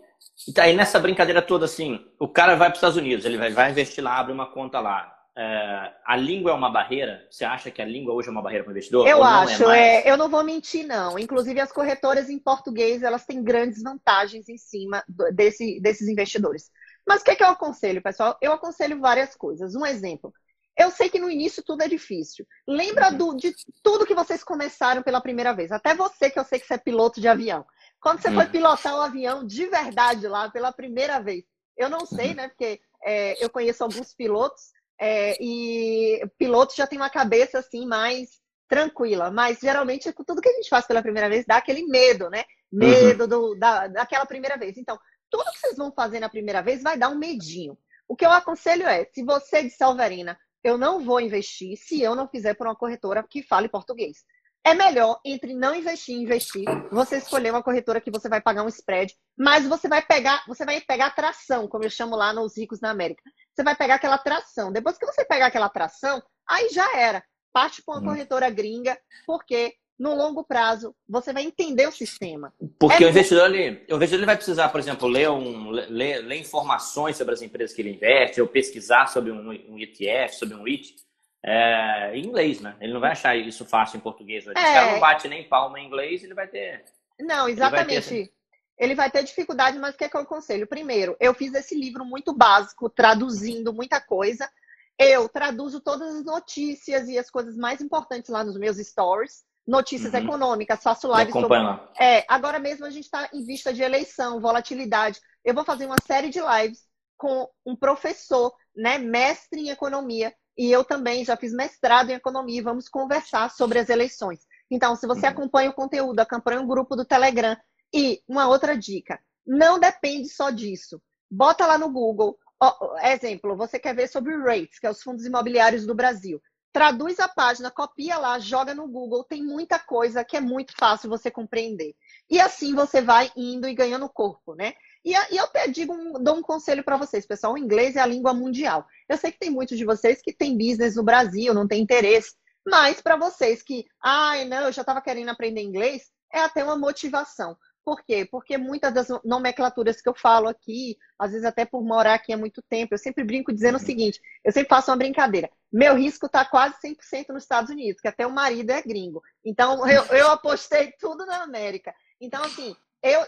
[0.46, 3.50] E aí nessa brincadeira toda, assim, o cara vai para os Estados Unidos, ele vai,
[3.50, 5.19] vai investir lá, abre uma conta lá.
[5.36, 7.26] É, a língua é uma barreira?
[7.30, 9.06] Você acha que a língua hoje é uma barreira para o investidor?
[9.06, 11.18] Eu é acho, é, é, eu não vou mentir, não.
[11.18, 16.70] Inclusive, as corretoras em português, elas têm grandes vantagens em cima desse, desses investidores.
[17.06, 18.36] Mas o que, é que eu aconselho, pessoal?
[18.40, 19.74] Eu aconselho várias coisas.
[19.74, 20.32] Um exemplo.
[20.76, 22.46] Eu sei que no início tudo é difícil.
[22.66, 23.18] Lembra uhum.
[23.18, 25.70] do, de tudo que vocês começaram pela primeira vez.
[25.70, 27.64] Até você, que eu sei que você é piloto de avião.
[28.00, 28.34] Quando você uhum.
[28.34, 31.44] foi pilotar o avião de verdade lá pela primeira vez.
[31.76, 32.34] Eu não sei, uhum.
[32.34, 32.48] né?
[32.48, 38.40] Porque é, eu conheço alguns pilotos é, e pilotos já tem uma cabeça assim mais
[38.68, 39.30] tranquila.
[39.30, 42.44] Mas geralmente tudo que a gente faz pela primeira vez dá aquele medo, né?
[42.70, 43.28] Medo uhum.
[43.28, 44.76] do, da, daquela primeira vez.
[44.76, 44.98] Então,
[45.30, 47.78] tudo que vocês vão fazer na primeira vez vai dar um medinho.
[48.06, 52.14] O que eu aconselho é, se você de Salverina, eu não vou investir se eu
[52.14, 54.24] não fizer por uma corretora que fale português.
[54.64, 58.62] É melhor entre não investir e investir, você escolher uma corretora que você vai pagar
[58.62, 62.56] um spread, mas você vai pegar, você vai pegar atração, como eu chamo lá nos
[62.58, 63.22] ricos na América.
[63.54, 64.70] Você vai pegar aquela atração.
[64.70, 67.24] Depois que você pegar aquela atração, aí já era.
[67.52, 68.04] Parte para uma hum.
[68.04, 72.54] corretora gringa, porque no longo prazo, você vai entender o sistema.
[72.78, 76.24] Porque é o investidor, ele, o investidor ele vai precisar, por exemplo, ler, um, ler,
[76.24, 80.54] ler, informações sobre as empresas que ele investe, ou pesquisar sobre um, um ETF, sobre
[80.54, 80.96] um REIT,
[81.44, 82.76] é, em inglês, né?
[82.80, 84.46] Ele não vai achar isso fácil em português.
[84.46, 84.50] É.
[84.50, 86.84] O cara não bate nem palma em inglês, ele vai ter...
[87.18, 87.92] Não, exatamente.
[87.92, 88.32] Ele vai ter,
[88.78, 90.66] ele vai ter dificuldade, mas o que, é que eu aconselho?
[90.66, 94.50] Primeiro, eu fiz esse livro muito básico, traduzindo muita coisa.
[94.98, 100.12] Eu traduzo todas as notícias e as coisas mais importantes lá nos meus stories notícias
[100.12, 100.20] uhum.
[100.20, 101.58] econômicas, faço lives sobre.
[101.98, 105.20] É, agora mesmo a gente está em vista de eleição, volatilidade.
[105.44, 106.80] Eu vou fazer uma série de lives
[107.16, 112.58] com um professor, né, mestre em economia, e eu também já fiz mestrado em economia
[112.58, 114.40] e vamos conversar sobre as eleições.
[114.70, 115.32] Então, se você uhum.
[115.32, 117.56] acompanha o conteúdo, acompanha o grupo do Telegram.
[117.94, 121.00] E uma outra dica, não depende só disso.
[121.30, 125.02] Bota lá no Google, ó, exemplo, você quer ver sobre o REITs, que é os
[125.02, 126.38] fundos imobiliários do Brasil
[126.72, 131.08] traduz a página, copia lá, joga no Google, tem muita coisa que é muito fácil
[131.08, 131.94] você compreender.
[132.28, 134.74] E assim você vai indo e ganhando corpo, né?
[135.04, 138.00] E, e eu até digo um, dou um conselho para vocês, pessoal, o inglês é
[138.00, 138.86] a língua mundial.
[139.08, 142.34] Eu sei que tem muitos de vocês que têm business no Brasil, não tem interesse,
[142.66, 146.76] mas para vocês que, ai, não, eu já estava querendo aprender inglês, é até uma
[146.76, 147.56] motivação.
[147.82, 148.28] Por quê?
[148.30, 152.36] Porque muitas das nomenclaturas que eu falo aqui, às vezes até por morar aqui há
[152.36, 155.50] muito tempo, eu sempre brinco dizendo o seguinte: eu sempre faço uma brincadeira.
[155.72, 159.22] Meu risco está quase 100% nos Estados Unidos, que até o marido é gringo.
[159.44, 161.94] Então, eu, eu apostei tudo na América.
[162.20, 163.20] Então, assim, eu,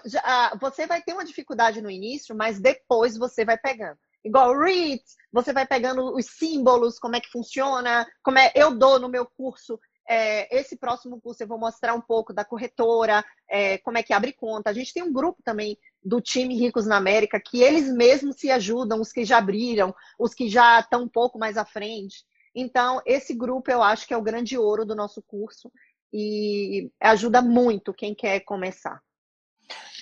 [0.60, 3.98] você vai ter uma dificuldade no início, mas depois você vai pegando.
[4.24, 8.52] Igual REITs, você vai pegando os símbolos, como é que funciona, como é.
[8.54, 12.44] Eu dou no meu curso é, esse próximo curso eu vou mostrar um pouco da
[12.44, 14.70] corretora, é, como é que abre conta.
[14.70, 18.50] A gente tem um grupo também do time Ricos na América que eles mesmos se
[18.50, 22.24] ajudam, os que já abriram, os que já estão um pouco mais à frente.
[22.54, 25.72] Então, esse grupo eu acho que é o grande ouro do nosso curso
[26.12, 29.00] e ajuda muito quem quer começar.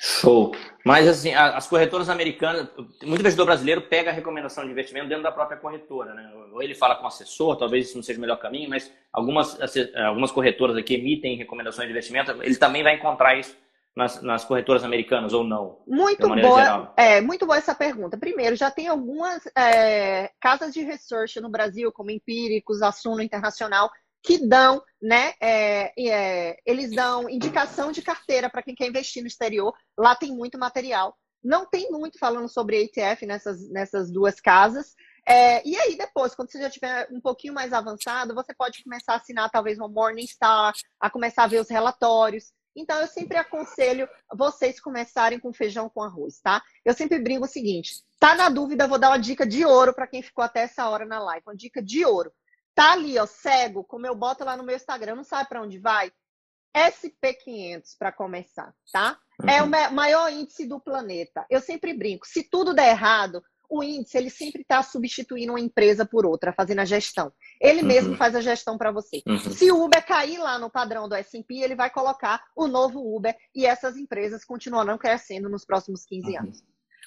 [0.00, 0.52] Show.
[0.84, 2.68] Mas assim, as corretoras americanas,
[3.02, 6.32] muito investidor brasileiro pega a recomendação de investimento dentro da própria corretora, né?
[6.52, 9.58] Ou ele fala com o assessor, talvez isso não seja o melhor caminho, mas algumas,
[10.06, 13.54] algumas corretoras aqui emitem recomendações de investimento, ele também vai encontrar isso
[13.94, 15.78] nas, nas corretoras americanas ou não?
[15.86, 18.16] Muito boa, é, muito boa essa pergunta.
[18.16, 23.90] Primeiro, já tem algumas é, casas de research no Brasil, como Empíricos, Assuno Internacional,
[24.22, 25.32] que dão, né?
[25.40, 29.74] É, é, eles dão indicação de carteira para quem quer investir no exterior.
[29.96, 31.16] Lá tem muito material.
[31.42, 34.94] Não tem muito falando sobre ETF nessas, nessas duas casas.
[35.26, 39.14] É, e aí, depois, quando você já tiver um pouquinho mais avançado, você pode começar
[39.14, 42.52] a assinar talvez uma Morningstar, a começar a ver os relatórios.
[42.76, 46.62] Então, eu sempre aconselho vocês começarem com feijão com arroz, tá?
[46.84, 50.06] Eu sempre brinco o seguinte: tá na dúvida, vou dar uma dica de ouro para
[50.06, 51.44] quem ficou até essa hora na live.
[51.46, 52.32] Uma dica de ouro
[52.74, 55.78] tá ali, ó, cego, como eu boto lá no meu Instagram, não sabe para onde
[55.78, 56.12] vai?
[56.76, 59.18] SP500 para começar, tá?
[59.40, 59.48] Uhum.
[59.48, 59.94] É o uhum.
[59.94, 61.44] maior índice do planeta.
[61.50, 66.04] Eu sempre brinco, se tudo der errado, o índice ele sempre está substituindo uma empresa
[66.04, 67.32] por outra, fazendo a gestão.
[67.60, 67.86] Ele uhum.
[67.86, 69.22] mesmo faz a gestão para você.
[69.26, 69.38] Uhum.
[69.38, 73.36] Se o Uber cair lá no padrão do S&P, ele vai colocar o novo Uber
[73.54, 76.38] e essas empresas continuarão crescendo nos próximos 15 uhum.
[76.40, 76.64] anos.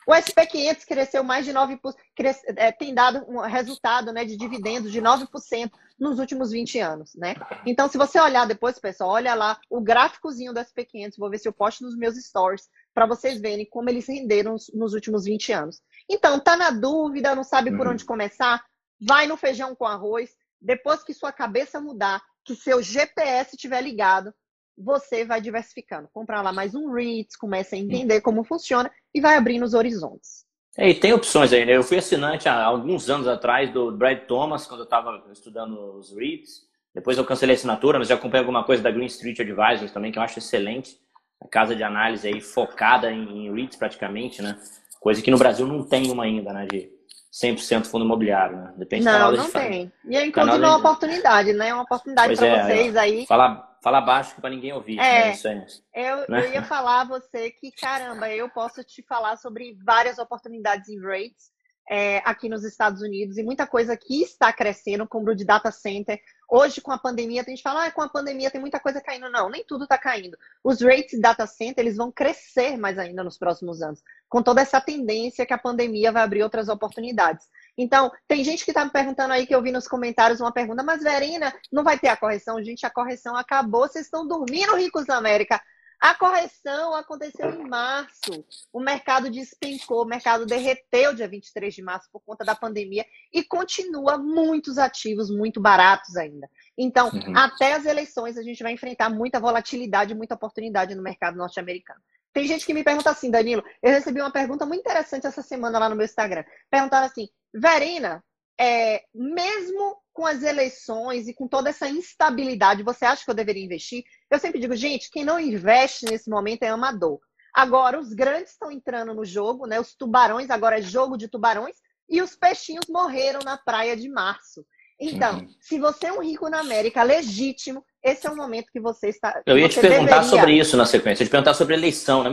[0.08, 1.80] O SP500 cresceu mais de 9%,
[2.16, 7.16] cres, é, tem dado um resultado né, de dividendos de 9% nos últimos 20 anos.
[7.16, 7.36] Né?
[7.66, 11.48] Então, se você olhar depois, pessoal, olha lá o gráficozinho do SP500, vou ver se
[11.48, 15.82] eu posto nos meus stories, para vocês verem como eles renderam nos últimos 20 anos.
[16.10, 18.64] Então, tá na dúvida, não sabe por onde começar?
[19.02, 20.32] Vai no feijão com arroz.
[20.62, 24.34] Depois que sua cabeça mudar, que seu GPS estiver ligado,
[24.78, 26.10] você vai diversificando.
[26.12, 30.46] Comprar lá mais um REITs, começa a entender como funciona e vai abrindo os horizontes.
[30.78, 31.76] É, e tem opções aí, né?
[31.76, 36.16] Eu fui assinante há alguns anos atrás do Brad Thomas, quando eu estava estudando os
[36.16, 36.62] REITs.
[36.94, 40.12] Depois eu cancelei a assinatura, mas já comprei alguma coisa da Green Street Advisors também,
[40.12, 40.98] que eu acho excelente.
[41.42, 44.58] A casa de análise aí focada em, em REITs praticamente, né?
[45.00, 46.66] Coisa que no Brasil não tem uma ainda, né?
[46.66, 46.90] De
[47.32, 48.74] 100% fundo imobiliário, né?
[48.78, 49.92] Depende não, não tem.
[50.06, 51.74] E é inclusive uma oportunidade, né?
[51.74, 53.26] Uma oportunidade para é, vocês aí.
[53.28, 54.98] Falar Fala baixo para ninguém ouvir.
[54.98, 55.32] É, né?
[55.34, 56.46] Isso é, eu, né?
[56.46, 61.02] eu ia falar a você que, caramba, eu posso te falar sobre várias oportunidades em
[61.02, 61.52] rates
[61.90, 65.70] é, aqui nos Estados Unidos e muita coisa que está crescendo, como o de data
[65.70, 66.18] center.
[66.50, 69.30] Hoje, com a pandemia, tem gente fala, ah, com a pandemia tem muita coisa caindo.
[69.30, 70.38] Não, nem tudo está caindo.
[70.64, 74.62] Os rates de data center, eles vão crescer mais ainda nos próximos anos, com toda
[74.62, 77.50] essa tendência que a pandemia vai abrir outras oportunidades.
[77.78, 80.84] Então, tem gente que está me perguntando aí, que eu vi nos comentários uma pergunta,
[80.84, 82.64] mas Verena, não vai ter a correção?
[82.64, 85.62] Gente, a correção acabou, vocês estão dormindo, ricos da América.
[86.04, 88.46] A correção aconteceu em março.
[88.74, 93.42] O mercado despencou, o mercado derreteu dia 23 de março por conta da pandemia e
[93.42, 96.50] continua muitos ativos muito baratos ainda.
[96.78, 97.38] Então, uhum.
[97.38, 102.02] até as eleições, a gente vai enfrentar muita volatilidade, muita oportunidade no mercado norte-americano.
[102.34, 105.80] Tem gente que me pergunta assim, Danilo, eu recebi uma pergunta muito interessante essa semana
[105.80, 106.44] lá no meu Instagram.
[106.70, 108.24] Perguntaram assim, Verena,
[108.60, 113.64] é, mesmo com as eleições e com toda essa instabilidade, você acha que eu deveria
[113.64, 114.04] investir?
[114.30, 117.20] Eu sempre digo, gente, quem não investe nesse momento é amador.
[117.54, 119.80] Agora, os grandes estão entrando no jogo, né?
[119.80, 121.78] Os tubarões, agora é jogo de tubarões,
[122.10, 124.66] e os peixinhos morreram na praia de março.
[125.10, 125.48] Então, uhum.
[125.60, 129.42] se você é um rico na América legítimo, esse é o momento que você está.
[129.46, 130.24] Eu ia te perguntar deveria...
[130.24, 132.24] sobre isso na sequência, eu ia te perguntar sobre eleição.
[132.24, 132.30] Né?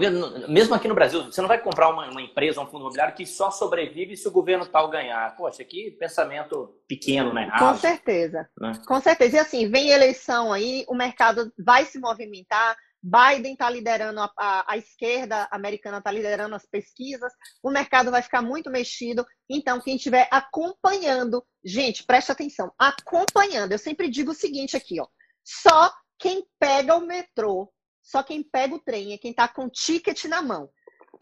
[0.48, 3.26] Mesmo aqui no Brasil, você não vai comprar uma, uma, empresa, um fundo imobiliário que
[3.26, 5.34] só sobrevive se o governo tal ganhar.
[5.36, 7.50] Poxa, que pensamento pequeno, né?
[7.58, 8.48] Com certeza.
[8.58, 8.72] Né?
[8.86, 9.36] Com certeza.
[9.36, 12.76] E assim, vem eleição aí, o mercado vai se movimentar.
[13.02, 17.32] Biden está liderando, a, a, a, esquerda americana está liderando as pesquisas,
[17.62, 19.26] o mercado vai ficar muito mexido.
[19.48, 23.72] Então, quem estiver acompanhando, gente, preste atenção, acompanhando.
[23.72, 25.06] Eu sempre digo o seguinte aqui, ó.
[25.42, 29.70] Só quem pega o metrô, só quem pega o trem é quem está com o
[29.70, 30.70] ticket na mão.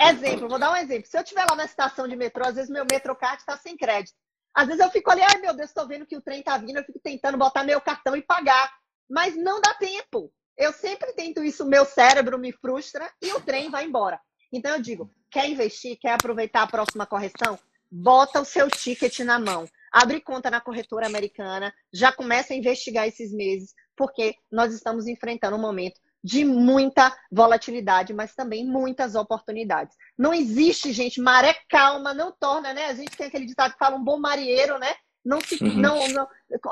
[0.00, 1.08] Exemplo, vou dar um exemplo.
[1.08, 4.16] Se eu estiver lá na estação de metrô, às vezes meu metrocard está sem crédito.
[4.54, 6.78] Às vezes eu fico ali, ai meu Deus, estou vendo que o trem está vindo,
[6.78, 8.72] eu fico tentando botar meu cartão e pagar.
[9.08, 10.32] Mas não dá tempo.
[10.58, 14.20] Eu sempre tento isso, meu cérebro me frustra e o trem vai embora.
[14.52, 17.56] Então eu digo, quer investir, quer aproveitar a próxima correção?
[17.88, 19.66] Bota o seu ticket na mão.
[19.92, 25.56] Abre conta na corretora americana, já começa a investigar esses meses, porque nós estamos enfrentando
[25.56, 29.96] um momento de muita volatilidade, mas também muitas oportunidades.
[30.18, 32.86] Não existe, gente, maré calma não torna, né?
[32.86, 34.94] A gente tem aquele ditado que fala um bom marinheiro, né?
[35.28, 35.74] Não se uhum.
[35.74, 36.28] não, não,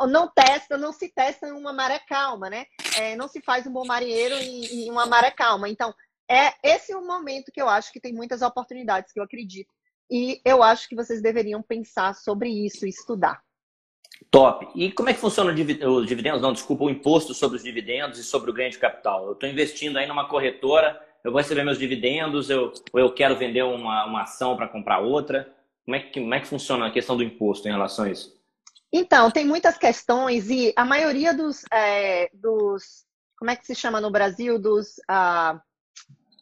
[0.09, 2.65] não testa, não se testa em uma maré calma, né?
[2.99, 5.69] É, não se faz um bom marinheiro em, em, uma maré calma.
[5.69, 5.95] Então,
[6.27, 9.69] é esse é o momento que eu acho que tem muitas oportunidades, que eu acredito.
[10.11, 13.43] E eu acho que vocês deveriam pensar sobre isso e estudar.
[14.31, 14.67] Top.
[14.75, 16.41] E como é que funciona os dividendos?
[16.41, 19.27] Não, desculpa, o imposto sobre os dividendos e sobre o ganho de capital.
[19.27, 23.37] Eu estou investindo aí numa corretora, eu vou receber meus dividendos, eu, ou eu quero
[23.37, 25.53] vender uma, uma ação para comprar outra.
[25.85, 28.36] Como é, que, como é que funciona a questão do imposto em relação a isso?
[28.99, 33.05] Então, tem muitas questões e a maioria dos, é, dos
[33.37, 35.61] como é que se chama no Brasil, dos, ah,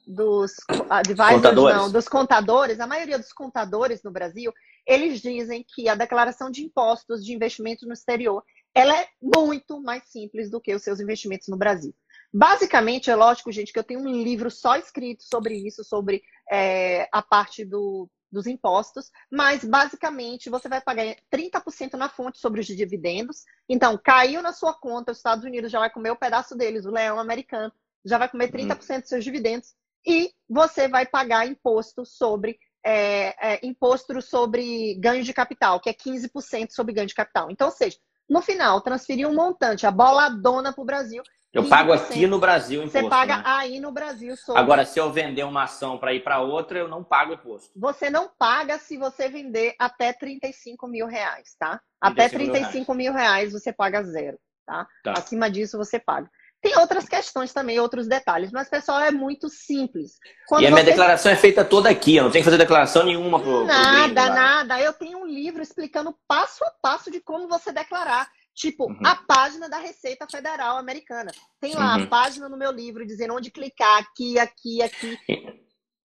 [0.07, 0.55] dos
[0.89, 1.77] advisors, contadores.
[1.77, 4.53] não, dos contadores, a maioria dos contadores no Brasil,
[4.87, 8.41] eles dizem que a declaração de impostos de investimento no exterior,
[8.73, 11.93] ela é muito mais simples do que os seus investimentos no Brasil.
[12.33, 17.09] Basicamente, é lógico, gente, que eu tenho um livro só escrito sobre isso, sobre é,
[17.11, 22.67] a parte do, dos impostos, mas basicamente você vai pagar 30% na fonte sobre os
[22.67, 23.45] dividendos.
[23.69, 26.85] Então, caiu na sua conta, os Estados Unidos já vai comer o um pedaço deles,
[26.85, 27.73] o leão americano
[28.05, 29.01] já vai comer 30% uhum.
[29.01, 29.75] dos seus dividendos
[30.07, 35.95] e você vai pagar imposto sobre é, é, imposto sobre ganho de capital, que é
[35.95, 37.51] 15% sobre ganho de capital.
[37.51, 37.97] Então, ou seja,
[38.29, 41.23] no final, transferir um montante, a boladona para o Brasil,
[41.55, 43.01] eu pago aqui no Brasil imposto.
[43.01, 43.43] Você paga né?
[43.47, 44.37] aí no Brasil.
[44.37, 44.61] Sobre...
[44.61, 47.71] Agora, se eu vender uma ação para ir para outra, eu não pago imposto.
[47.77, 51.81] Você não paga se você vender até 35 mil reais, tá?
[52.01, 54.37] Até 35 mil reais você paga zero,
[54.67, 54.87] tá?
[55.05, 55.13] tá?
[55.13, 56.29] Acima disso você paga.
[56.65, 60.13] Tem outras questões também, outros detalhes, mas pessoal é muito simples.
[60.49, 60.91] Quando e a minha você...
[60.91, 64.35] declaração é feita toda aqui, eu não tenho que fazer declaração nenhuma pro Nada, pro
[64.35, 64.81] nada.
[64.81, 68.27] Eu tenho um livro explicando passo a passo de como você declarar.
[68.55, 68.99] Tipo, uhum.
[69.05, 71.33] a página da Receita Federal Americana.
[71.61, 72.05] Tem lá uhum.
[72.05, 75.19] a página no meu livro dizendo onde clicar, aqui, aqui, aqui.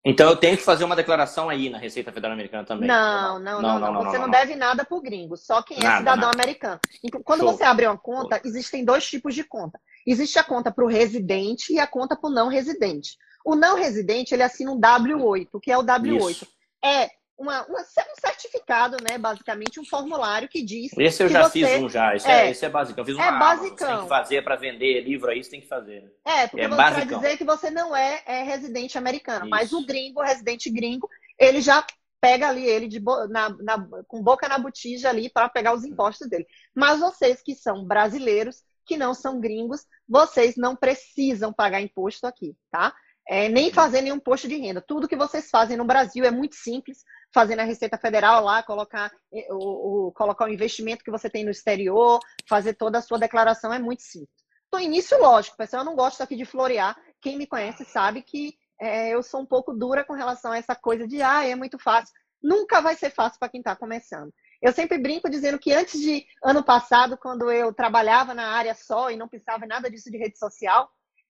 [0.03, 2.87] Então eu tenho que fazer uma declaração aí na Receita Federal Americana também.
[2.87, 3.93] Não, não, não, não.
[3.93, 6.41] não, Você não, deve nada para o gringo, só quem é nada, cidadão nada.
[6.41, 6.79] americano.
[7.23, 7.51] Quando Show.
[7.51, 9.79] você abre uma conta, existem dois tipos de conta.
[10.07, 13.17] Existe a conta para o residente e a conta para o não residente.
[13.45, 15.49] O não residente, ele assina um W8.
[15.53, 16.29] O que é o W8?
[16.31, 16.47] Isso.
[16.83, 17.09] É
[17.39, 19.17] uma, uma, um certificado, né?
[19.17, 20.91] Basicamente, um formulário que diz.
[20.97, 21.65] Esse eu já você...
[21.65, 22.15] fiz um já.
[22.15, 22.99] Esse é, é, esse é básico.
[22.99, 23.87] Eu fiz um é basicão.
[23.87, 26.13] Tem que fazer para vender livro aí, você tem que fazer.
[26.25, 29.45] É, porque é para dizer que você não é, é residente americano.
[29.45, 29.49] Isso.
[29.49, 31.85] Mas o gringo, o residente gringo, ele já
[32.19, 32.99] pega ali ele de
[33.29, 36.45] na, na, com boca na botija ali para pegar os impostos dele.
[36.75, 42.53] Mas vocês que são brasileiros, que não são gringos, vocês não precisam pagar imposto aqui,
[42.69, 42.93] tá?
[43.31, 44.81] É, nem fazer nenhum imposto de renda.
[44.81, 49.11] Tudo que vocês fazem no Brasil é muito simples fazer na Receita Federal lá, colocar
[49.31, 53.19] eh, o, o, colocar o investimento que você tem no exterior, fazer toda a sua
[53.19, 54.43] declaração é muito simples.
[54.73, 56.99] No início, lógico, pessoal, eu não gosto aqui de florear.
[57.21, 60.75] Quem me conhece sabe que é, eu sou um pouco dura com relação a essa
[60.75, 62.13] coisa de, ah, é muito fácil.
[62.41, 64.33] Nunca vai ser fácil para quem está começando.
[64.61, 69.11] Eu sempre brinco dizendo que antes de ano passado, quando eu trabalhava na área só
[69.11, 70.89] e não pensava em nada disso de rede social,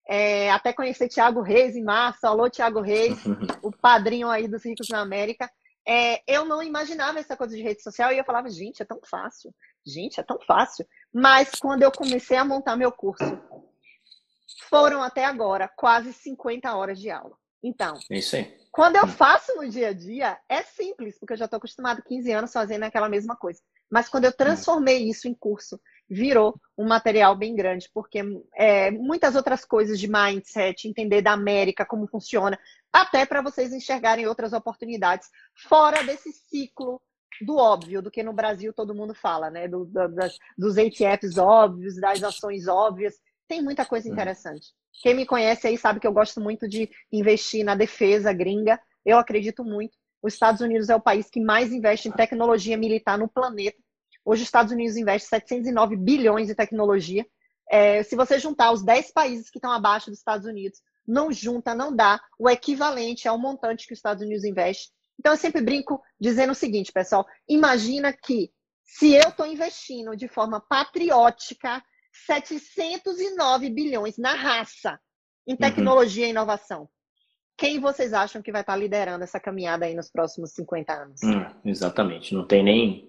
[0.10, 3.19] é, até conhecer Tiago Reis em março, alô Tiago Reis,
[3.62, 5.50] o padrinho aí dos ricos na América
[5.91, 9.00] é, eu não imaginava essa coisa de rede social e eu falava, gente, é tão
[9.04, 9.52] fácil.
[9.84, 10.86] Gente, é tão fácil.
[11.12, 13.41] Mas quando eu comecei a montar meu curso,
[14.69, 17.36] foram até agora quase 50 horas de aula.
[17.63, 18.56] Então, Isso aí.
[18.72, 22.32] quando eu faço no dia a dia, é simples, porque eu já estou acostumado 15
[22.32, 23.60] anos fazendo aquela mesma coisa.
[23.89, 28.22] Mas quando eu transformei isso em curso, virou um material bem grande, porque
[28.56, 32.58] é, muitas outras coisas de mindset, entender da América, como funciona,
[32.91, 37.02] até para vocês enxergarem outras oportunidades fora desse ciclo
[37.41, 39.67] do óbvio, do que no Brasil todo mundo fala, né?
[39.67, 43.15] Do, do, das, dos ETFs óbvios, das ações óbvias.
[43.48, 44.13] Tem muita coisa uhum.
[44.13, 44.67] interessante.
[45.02, 48.80] Quem me conhece aí sabe que eu gosto muito de investir na defesa gringa.
[49.06, 49.98] Eu acredito muito.
[50.22, 53.78] Os Estados Unidos é o país que mais investe em tecnologia militar no planeta.
[54.25, 57.25] Hoje, os Estados Unidos investe 709 bilhões em tecnologia.
[57.69, 61.73] É, se você juntar os 10 países que estão abaixo dos Estados Unidos, não junta,
[61.73, 64.91] não dá o equivalente ao montante que os Estados Unidos investe.
[65.19, 68.51] Então, eu sempre brinco dizendo o seguinte, pessoal: imagina que
[68.84, 71.84] se eu estou investindo de forma patriótica
[72.25, 74.99] 709 bilhões na raça
[75.47, 75.58] em uhum.
[75.58, 76.27] tecnologia uhum.
[76.27, 76.89] e inovação,
[77.60, 81.21] quem vocês acham que vai estar liderando essa caminhada aí nos próximos 50 anos?
[81.21, 82.34] Hum, exatamente.
[82.34, 83.09] Não tem nem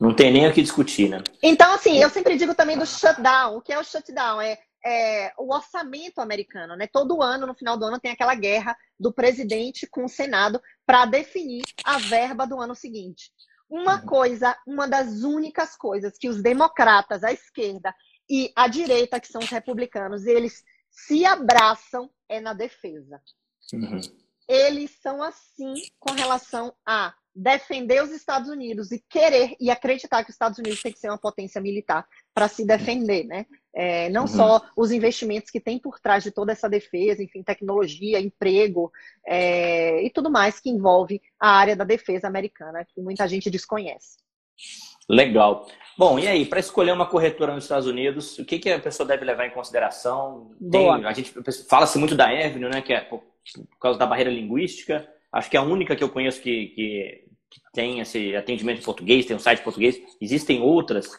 [0.00, 1.22] não tem nem o que discutir, né?
[1.42, 3.56] Então, assim, eu sempre digo também do shutdown.
[3.56, 4.40] O que é o shutdown?
[4.40, 6.88] É, é o orçamento americano, né?
[6.90, 11.04] Todo ano, no final do ano, tem aquela guerra do presidente com o Senado para
[11.04, 13.30] definir a verba do ano seguinte.
[13.68, 14.06] Uma uhum.
[14.06, 17.94] coisa, uma das únicas coisas que os democratas, a esquerda
[18.28, 23.20] e a direita, que são os republicanos, eles se abraçam é na defesa.
[23.72, 24.00] Uhum.
[24.48, 30.30] Eles são assim com relação a defender os Estados Unidos e querer e acreditar que
[30.30, 33.46] os Estados Unidos tem que ser uma potência militar para se defender, né?
[33.72, 34.28] É, não uhum.
[34.28, 38.90] só os investimentos que tem por trás de toda essa defesa, enfim, tecnologia, emprego
[39.24, 44.18] é, e tudo mais que envolve a área da defesa americana, que muita gente desconhece.
[45.08, 45.66] Legal.
[45.96, 49.06] Bom, e aí, para escolher uma corretora nos Estados Unidos, o que, que a pessoa
[49.06, 50.52] deve levar em consideração?
[50.70, 51.32] Tem, a gente
[51.68, 52.80] fala-se muito da Avenue, né?
[52.80, 55.06] Que é por, por causa da barreira linguística.
[55.32, 58.84] Acho que é a única que eu conheço que, que, que tem esse atendimento em
[58.84, 60.00] português, tem um site em português.
[60.20, 61.10] Existem outras.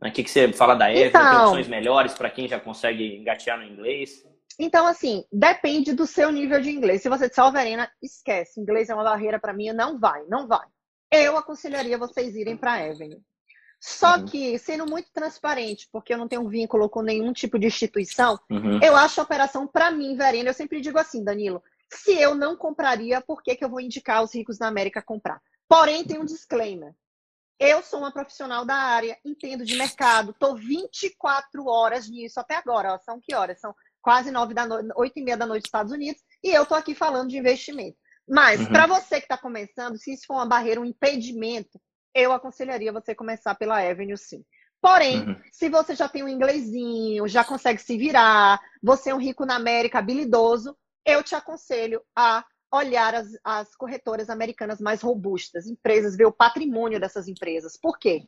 [0.00, 0.08] Né?
[0.08, 1.08] O que, que você fala da Eve?
[1.08, 4.24] Então, tem opções melhores para quem já consegue engatear no inglês?
[4.58, 7.02] Então, assim, depende do seu nível de inglês.
[7.02, 10.66] Se você disser, Verena, esquece, inglês é uma barreira para mim, não vai, não vai.
[11.10, 13.20] Eu aconselharia vocês irem para a Avenue.
[13.78, 14.24] Só uhum.
[14.24, 18.80] que, sendo muito transparente, porque eu não tenho vínculo com nenhum tipo de instituição, uhum.
[18.82, 22.56] eu acho a operação, para mim, Verena, eu sempre digo assim, Danilo, se eu não
[22.56, 25.40] compraria, por que, que eu vou indicar os ricos da América a comprar?
[25.68, 26.94] Porém, tem um disclaimer.
[27.58, 32.94] Eu sou uma profissional da área, entendo de mercado, estou 24 horas nisso até agora.
[32.94, 33.58] Ó, são que horas?
[33.60, 36.62] São quase 9 da noite, 8 e meia da noite nos Estados Unidos, e eu
[36.62, 37.96] estou aqui falando de investimento.
[38.28, 38.66] Mas, uhum.
[38.66, 41.80] para você que está começando, se isso for uma barreira, um impedimento,
[42.14, 44.44] eu aconselharia você começar pela Avenue sim.
[44.80, 45.36] Porém, uhum.
[45.50, 49.56] se você já tem um inglesinho, já consegue se virar, você é um rico na
[49.56, 50.76] América, habilidoso,
[51.06, 56.98] eu te aconselho a olhar as, as corretoras americanas mais robustas, empresas, ver o patrimônio
[56.98, 57.78] dessas empresas.
[57.80, 58.24] Por quê?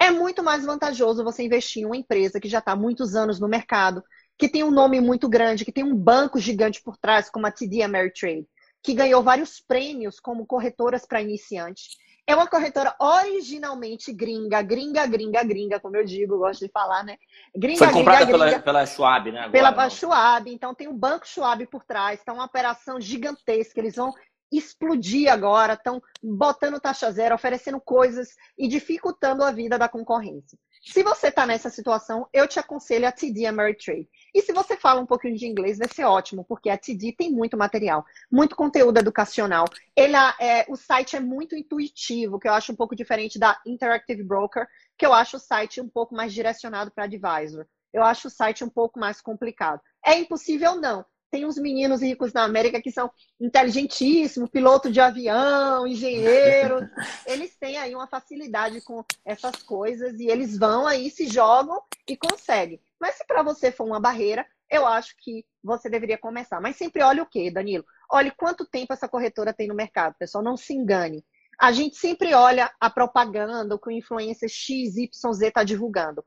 [0.00, 3.40] É muito mais vantajoso você investir em uma empresa que já está há muitos anos
[3.40, 4.02] no mercado,
[4.38, 7.52] que tem um nome muito grande, que tem um banco gigante por trás, como a
[7.52, 8.46] TD Ameritrade,
[8.82, 11.96] que ganhou vários prêmios como corretoras para iniciantes.
[12.26, 17.16] É uma corretora originalmente gringa, gringa, gringa, gringa, como eu digo, gosto de falar, né?
[17.54, 19.38] Gringa, Foi comprada gringa, pela, gringa, pela Schwab, né?
[19.40, 19.90] Agora, pela não.
[19.90, 24.12] Schwab, então tem o Banco Schwab por trás, está uma operação gigantesca, eles vão
[24.52, 30.58] explodir agora, estão botando taxa zero, oferecendo coisas e dificultando a vida da concorrência.
[30.84, 34.08] Se você está nessa situação, eu te aconselho a TD Ameritrade.
[34.34, 37.30] E se você fala um pouquinho de inglês, vai ser ótimo, porque a TD tem
[37.30, 39.64] muito material, muito conteúdo educacional.
[39.94, 44.24] Ele, é, o site é muito intuitivo, que eu acho um pouco diferente da Interactive
[44.24, 44.66] Broker,
[44.98, 47.64] que eu acho o site um pouco mais direcionado para advisor.
[47.92, 49.80] Eu acho o site um pouco mais complicado.
[50.04, 53.10] É impossível, não tem uns meninos ricos na América que são
[53.40, 56.76] inteligentíssimos, piloto de avião, engenheiro.
[57.26, 62.14] Eles têm aí uma facilidade com essas coisas e eles vão aí, se jogam e
[62.18, 62.78] conseguem.
[63.00, 66.60] Mas se para você for uma barreira, eu acho que você deveria começar.
[66.60, 67.84] Mas sempre olhe o quê, Danilo?
[68.10, 70.44] Olhe quanto tempo essa corretora tem no mercado, pessoal.
[70.44, 71.24] Não se engane.
[71.58, 75.08] A gente sempre olha a propaganda, o que o influencer XYZ
[75.40, 76.22] está divulgando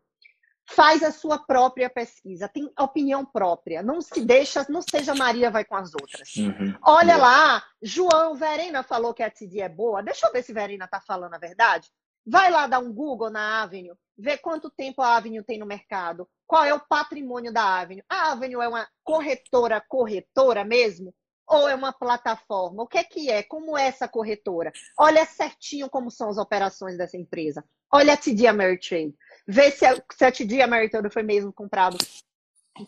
[0.68, 5.64] faz a sua própria pesquisa, tem opinião própria, não se deixa, não seja Maria vai
[5.64, 6.36] com as outras.
[6.36, 6.76] Uhum.
[6.82, 10.86] Olha lá, João Verena falou que a TD é boa, deixa eu ver se Verena
[10.86, 11.90] está falando a verdade.
[12.26, 16.28] Vai lá dar um Google na Avenue, vê quanto tempo a Avenue tem no mercado,
[16.48, 18.04] qual é o patrimônio da Avenue.
[18.10, 21.14] A Avenue é uma corretora, corretora mesmo?
[21.48, 22.82] Ou é uma plataforma?
[22.82, 23.44] O que é que é?
[23.44, 24.72] Como é essa corretora?
[24.98, 27.64] Olha certinho como são as operações dessa empresa.
[27.92, 29.14] Olha a TD Ameritrade
[29.48, 30.26] Vê se a, se
[30.62, 31.98] a Americana foi mesmo comprado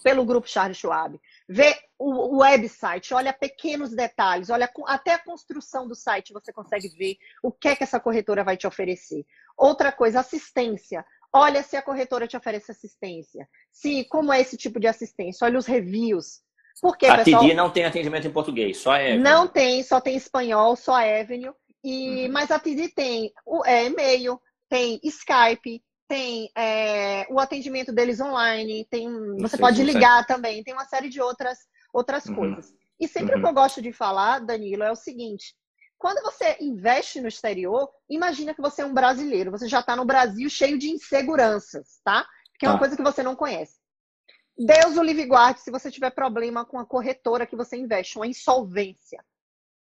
[0.03, 1.19] pelo grupo Charles Schwab.
[1.47, 6.89] Vê o, o website, olha pequenos detalhes, olha até a construção do site você consegue
[6.89, 9.25] ver o que é que essa corretora vai te oferecer.
[9.57, 11.05] Outra coisa, assistência.
[11.31, 13.47] Olha se a corretora te oferece assistência.
[13.71, 15.45] Se como é esse tipo de assistência.
[15.45, 16.41] Olha os reviews.
[16.81, 19.17] Porque, a pessoal, TD não tem atendimento em português, só é.
[19.17, 21.51] Não tem, só tem espanhol, só Avenue.
[21.83, 22.31] E, uhum.
[22.31, 24.39] Mas a TD tem o, é, e-mail,
[24.69, 30.85] tem Skype, tem é, o atendimento deles online, tem você pode ligar também, tem uma
[30.85, 31.59] série de outras,
[31.93, 32.35] outras uhum.
[32.35, 32.73] coisas.
[32.99, 33.39] E sempre uhum.
[33.39, 35.55] o que eu gosto de falar, Danilo, é o seguinte:
[35.97, 40.05] quando você investe no exterior, imagina que você é um brasileiro, você já está no
[40.05, 42.25] Brasil cheio de inseguranças, tá?
[42.59, 42.79] Que é uma tá.
[42.79, 43.77] coisa que você não conhece.
[44.57, 48.25] Deus o livre guarde se você tiver problema com a corretora que você investe, uma
[48.25, 49.23] insolvência.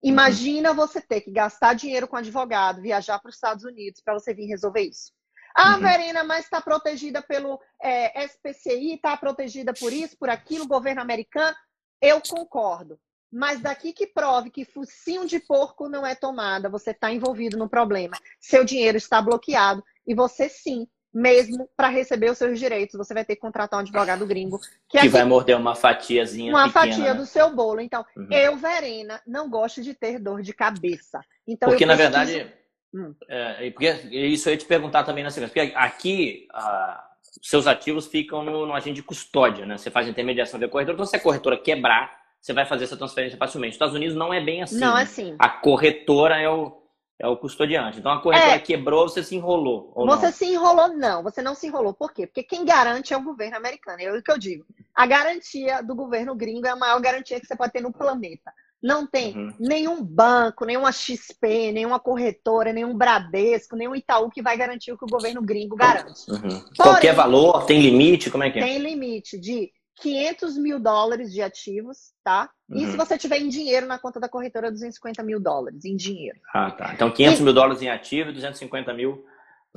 [0.03, 0.77] Imagina uhum.
[0.77, 4.47] você ter que gastar dinheiro com advogado, viajar para os Estados Unidos para você vir
[4.47, 5.13] resolver isso.
[5.55, 5.81] Ah, uhum.
[5.81, 11.57] Verena, mas está protegida pelo é, SPCI, está protegida por isso, por aquilo, governo americano.
[12.03, 12.99] Eu concordo.
[13.33, 17.69] Mas daqui que prove que focinho de porco não é tomada, você está envolvido no
[17.69, 18.17] problema.
[18.41, 23.25] Seu dinheiro está bloqueado e você sim, mesmo para receber os seus direitos, você vai
[23.25, 24.61] ter que contratar um advogado gringo.
[24.89, 27.15] Que, que vai morder uma fatiazinha Uma pequena, fatia né?
[27.15, 27.81] do seu bolo.
[27.81, 28.29] Então, uhum.
[28.31, 31.21] eu, Verena, não gosto de ter dor de cabeça.
[31.47, 32.53] Então, Porque, na verdade
[32.95, 33.13] Hum.
[33.29, 35.53] É, porque isso eu ia te perguntar também na sequência.
[35.53, 37.05] Porque aqui, ah,
[37.43, 39.77] seus ativos ficam no, no, agente de custódia, né?
[39.77, 40.95] Você faz intermediação de corretora.
[40.95, 43.71] Então, se a corretora quebrar, você vai fazer essa transferência facilmente.
[43.71, 44.79] Nos Estados Unidos não é bem assim.
[44.79, 45.35] Não é assim.
[45.41, 46.81] A corretora é o,
[47.19, 47.99] é o custodiante.
[47.99, 48.61] Então, a corretora é.
[48.61, 49.93] quebrou, você se enrolou.
[49.97, 50.33] você não?
[50.33, 51.23] se enrolou, não.
[51.25, 51.95] Você não se enrolou.
[51.95, 52.29] Por quê?
[52.29, 54.01] Porque quem garante é o governo americano.
[54.01, 54.65] É o que eu digo.
[54.95, 58.53] A garantia do governo gringo é a maior garantia que você pode ter no planeta.
[58.85, 59.55] Não tem uhum.
[59.59, 65.07] nenhum banco, nenhuma XP, nenhuma corretora, nenhum Bradesco, nenhum Itaú que vai garantir o que
[65.07, 66.31] o governo gringo garante.
[66.31, 66.41] Uhum.
[66.41, 68.31] Porém, Qualquer valor, tem limite?
[68.31, 68.63] Como é que é?
[68.63, 69.71] Tem limite de
[70.03, 72.51] 500 mil dólares de ativos, tá?
[72.69, 72.77] Uhum.
[72.77, 76.39] E se você tiver em dinheiro na conta da corretora, 250 mil dólares em dinheiro.
[76.53, 76.93] Ah, tá.
[76.93, 77.43] Então 500 e...
[77.43, 79.25] mil dólares em ativo e 250 mil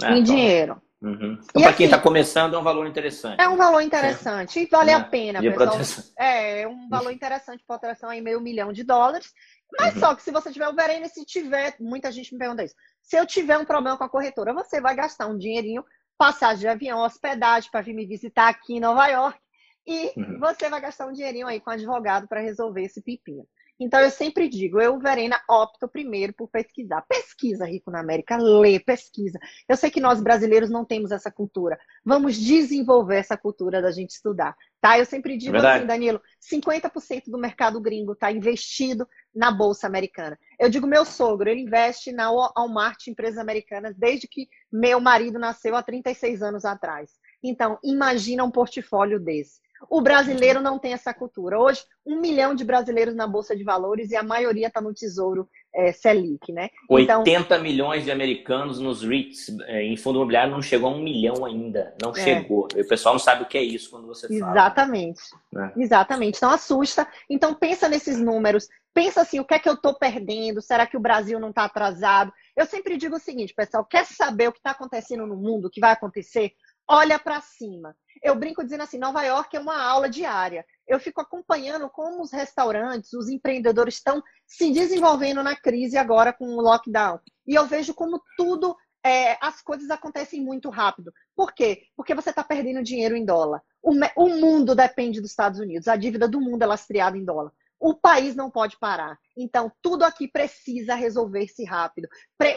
[0.02, 0.18] né?
[0.18, 0.82] em dinheiro.
[1.02, 1.40] Uhum.
[1.44, 3.40] Então, para quem está assim, começando, é um valor interessante.
[3.40, 4.60] É um valor interessante.
[4.60, 6.06] E vale a pena, pessoal.
[6.18, 9.32] É, é um valor interessante para proteção aí, meio milhão de dólares.
[9.78, 10.00] Mas uhum.
[10.00, 12.76] só que se você tiver o Verena, se tiver, muita gente me pergunta isso.
[13.02, 15.84] Se eu tiver um problema com a corretora, você vai gastar um dinheirinho,
[16.18, 19.40] passagem de avião, hospedagem para vir me visitar aqui em Nova York.
[19.86, 20.40] E uhum.
[20.40, 23.48] você vai gastar um dinheirinho aí com advogado para resolver esse pepino.
[23.80, 27.02] Então, eu sempre digo, eu, Verena, opto primeiro por pesquisar.
[27.08, 29.40] Pesquisa, Rico na América, lê, pesquisa.
[29.70, 31.78] Eu sei que nós brasileiros não temos essa cultura.
[32.04, 34.98] Vamos desenvolver essa cultura da gente estudar, tá?
[34.98, 35.80] Eu sempre digo Verdade.
[35.80, 40.40] assim, Danilo, 50% do mercado gringo está investido na Bolsa Americana.
[40.60, 45.76] Eu digo, meu sogro, ele investe na Walmart, empresas americanas, desde que meu marido nasceu
[45.76, 47.12] há 36 anos atrás.
[47.44, 49.62] Então, imagina um portfólio desse.
[49.90, 51.60] O brasileiro não tem essa cultura.
[51.60, 55.48] Hoje, um milhão de brasileiros na Bolsa de Valores e a maioria está no Tesouro
[55.74, 56.70] é, Selic, né?
[56.90, 61.04] 80 então, milhões de americanos nos REITs é, em fundo imobiliário não chegou a um
[61.04, 61.96] milhão ainda.
[62.02, 62.16] Não é.
[62.16, 62.68] chegou.
[62.76, 64.52] E o pessoal não sabe o que é isso quando você fala.
[64.52, 65.22] Exatamente.
[65.52, 65.74] Né?
[65.78, 66.38] Exatamente.
[66.38, 67.08] Então assusta.
[67.30, 68.68] Então pensa nesses números.
[68.94, 70.62] pensa assim, o que é que eu estou perdendo?
[70.62, 72.34] Será que o Brasil não está atrasado?
[72.56, 75.70] Eu sempre digo o seguinte, pessoal, quer saber o que está acontecendo no mundo, o
[75.70, 76.54] que vai acontecer?
[76.90, 77.96] Olha para cima.
[78.24, 80.66] Eu brinco dizendo assim, Nova York é uma aula diária.
[80.88, 86.46] Eu fico acompanhando como os restaurantes, os empreendedores estão se desenvolvendo na crise agora com
[86.46, 87.20] o lockdown.
[87.46, 88.76] E eu vejo como tudo,
[89.06, 91.12] é, as coisas acontecem muito rápido.
[91.36, 91.84] Por quê?
[91.96, 93.62] Porque você está perdendo dinheiro em dólar.
[93.84, 95.88] O, o mundo depende dos Estados Unidos.
[95.88, 99.20] A dívida do mundo é lastreada em dólar o país não pode parar.
[99.38, 102.08] Então, tudo aqui precisa resolver-se rápido.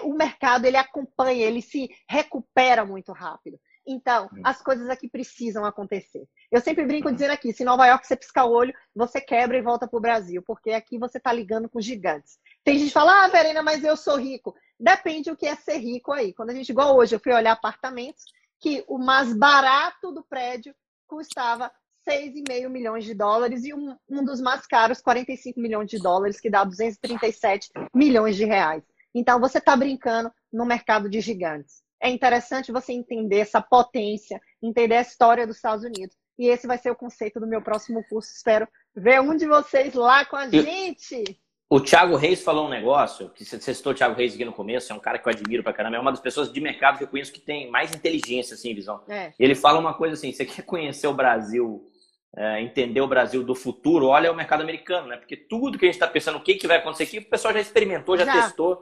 [0.03, 3.59] O mercado, ele acompanha, ele se recupera muito rápido.
[3.93, 4.41] Então, hum.
[4.45, 6.28] as coisas aqui precisam acontecer.
[6.51, 9.62] Eu sempre brinco dizendo aqui, se Nova York você piscar o olho, você quebra e
[9.62, 12.38] volta para o Brasil, porque aqui você está ligando com gigantes.
[12.62, 14.55] Tem gente que fala, ah, Verena, mas eu sou rico.
[14.78, 16.32] Depende o que é ser rico aí.
[16.32, 18.24] Quando a gente, igual hoje, eu fui olhar apartamentos,
[18.61, 20.72] que o mais barato do prédio
[21.09, 21.72] custava
[22.09, 26.49] 6,5 milhões de dólares e um, um dos mais caros, 45 milhões de dólares, que
[26.49, 28.84] dá 237 milhões de reais.
[29.12, 31.82] Então, você está brincando no mercado de gigantes.
[32.03, 36.16] É interessante você entender essa potência, entender a história dos Estados Unidos.
[36.38, 38.30] E esse vai ser o conceito do meu próximo curso.
[38.34, 41.22] Espero ver um de vocês lá com a gente.
[41.68, 44.92] O Thiago Reis falou um negócio, que você citou o Thiago Reis aqui no começo,
[44.92, 47.05] é um cara que eu admiro pra caramba, é uma das pessoas de mercado que
[47.05, 49.05] eu conheço que tem mais inteligência, assim, visão.
[49.09, 49.32] É.
[49.38, 51.88] Ele fala uma coisa assim, você quer conhecer o Brasil
[52.36, 55.16] é, entender o Brasil do futuro, olha o mercado americano, né?
[55.16, 57.53] Porque tudo que a gente está pensando, o que, que vai acontecer aqui, o pessoal
[57.53, 58.42] já experimentou, já, já.
[58.42, 58.80] testou,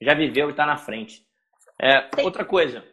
[0.00, 1.24] já viveu e está na frente.
[1.80, 2.84] É, outra coisa,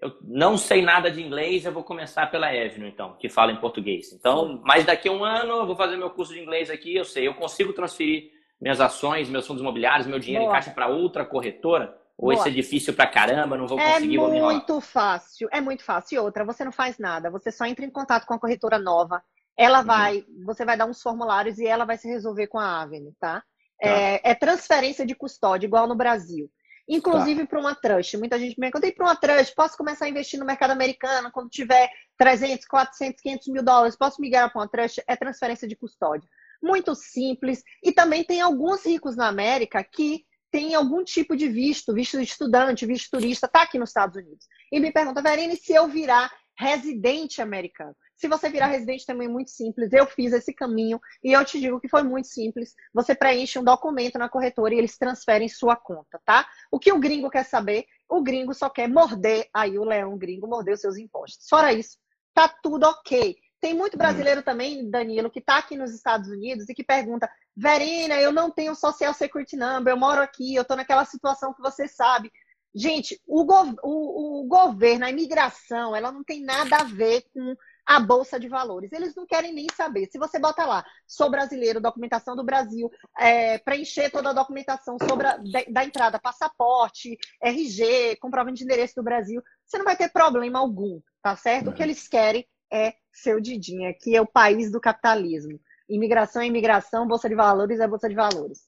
[0.00, 3.60] eu não sei nada de inglês, eu vou começar pela Evno, então, que fala em
[3.60, 4.12] português.
[4.12, 7.04] Então, mas daqui a um ano eu vou fazer meu curso de inglês aqui, eu
[7.04, 8.30] sei, eu consigo transferir
[8.60, 10.52] minhas ações, meus fundos imobiliários, meu dinheiro Boa.
[10.52, 11.96] em caixa para outra corretora?
[12.18, 12.34] Ou Boa.
[12.34, 15.84] isso é difícil pra caramba, não vou é conseguir, é É muito fácil, é muito
[15.84, 16.16] fácil.
[16.16, 19.22] E outra, você não faz nada, você só entra em contato com a corretora nova,
[19.56, 19.86] ela uhum.
[19.86, 23.40] vai, você vai dar uns formulários e ela vai se resolver com a Avenue, tá?
[23.40, 23.44] tá.
[23.80, 26.50] É, é, transferência de custódia, igual no Brasil.
[26.88, 27.46] Inclusive tá.
[27.46, 28.16] para uma trust.
[28.16, 31.30] Muita gente me pergunta, e para uma trust, posso começar a investir no mercado americano
[31.32, 33.96] quando tiver 300, 400, 500 mil dólares?
[33.96, 35.02] Posso migrar para uma trust?
[35.06, 36.28] É transferência de custódia.
[36.62, 37.62] Muito simples.
[37.82, 42.24] E também tem alguns ricos na América que têm algum tipo de visto, visto de
[42.24, 44.46] estudante, visto turista, tá aqui nos Estados Unidos.
[44.72, 47.94] E me pergunta, Verine, se eu virar residente americano.
[48.16, 49.92] Se você virar residente também é muito simples.
[49.92, 52.74] Eu fiz esse caminho e eu te digo que foi muito simples.
[52.92, 56.48] Você preenche um documento na corretora e eles transferem sua conta, tá?
[56.70, 57.84] O que o gringo quer saber?
[58.08, 61.46] O gringo só quer morder aí o leão gringo, morder os seus impostos.
[61.48, 61.98] Fora isso,
[62.32, 63.36] tá tudo ok.
[63.60, 68.20] Tem muito brasileiro também, Danilo, que está aqui nos Estados Unidos e que pergunta: Verina,
[68.20, 71.88] eu não tenho Social Security Number, eu moro aqui, eu estou naquela situação que você
[71.88, 72.30] sabe.
[72.74, 77.56] Gente, o, gov o, o, governo, a imigração, ela não tem nada a ver com
[77.86, 78.92] a Bolsa de Valores.
[78.92, 80.06] Eles não querem nem saber.
[80.10, 85.26] Se você bota lá, sou brasileiro, documentação do Brasil, é, preencher toda a documentação sobre
[85.26, 90.10] a, da, da, entrada, passaporte, RG, comprovante de endereço do Brasil, você não vai ter
[90.10, 91.70] problema algum, tá certo?
[91.70, 95.60] O que eles querem é seu Didinha, que é o país do capitalismo.
[95.88, 98.66] Imigração é imigração, Bolsa de Valores é Bolsa de Valores.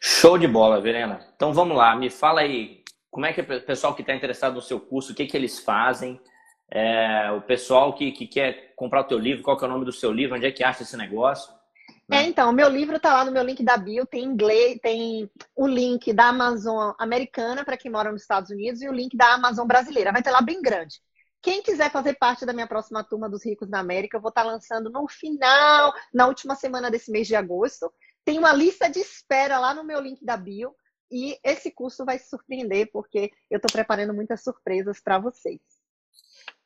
[0.00, 1.26] Show de bola, Verena.
[1.34, 4.62] Então vamos lá, me fala aí como é que o pessoal que está interessado no
[4.62, 6.20] seu curso, o que, que eles fazem?
[6.70, 9.84] É, o pessoal que, que quer comprar o teu livro, qual que é o nome
[9.84, 11.52] do seu livro, onde é que acha esse negócio?
[12.12, 15.66] É, então, meu livro está lá no meu link da bio, tem inglês, tem o
[15.66, 19.66] link da Amazon americana para quem mora nos Estados Unidos e o link da Amazon
[19.66, 20.10] brasileira.
[20.10, 21.00] Vai ter lá bem grande.
[21.40, 24.42] Quem quiser fazer parte da minha próxima turma dos ricos da América, eu vou estar
[24.42, 27.92] tá lançando no final, na última semana desse mês de agosto.
[28.24, 30.74] Tem uma lista de espera lá no meu link da bio.
[31.12, 35.60] E esse curso vai surpreender, porque eu estou preparando muitas surpresas para vocês.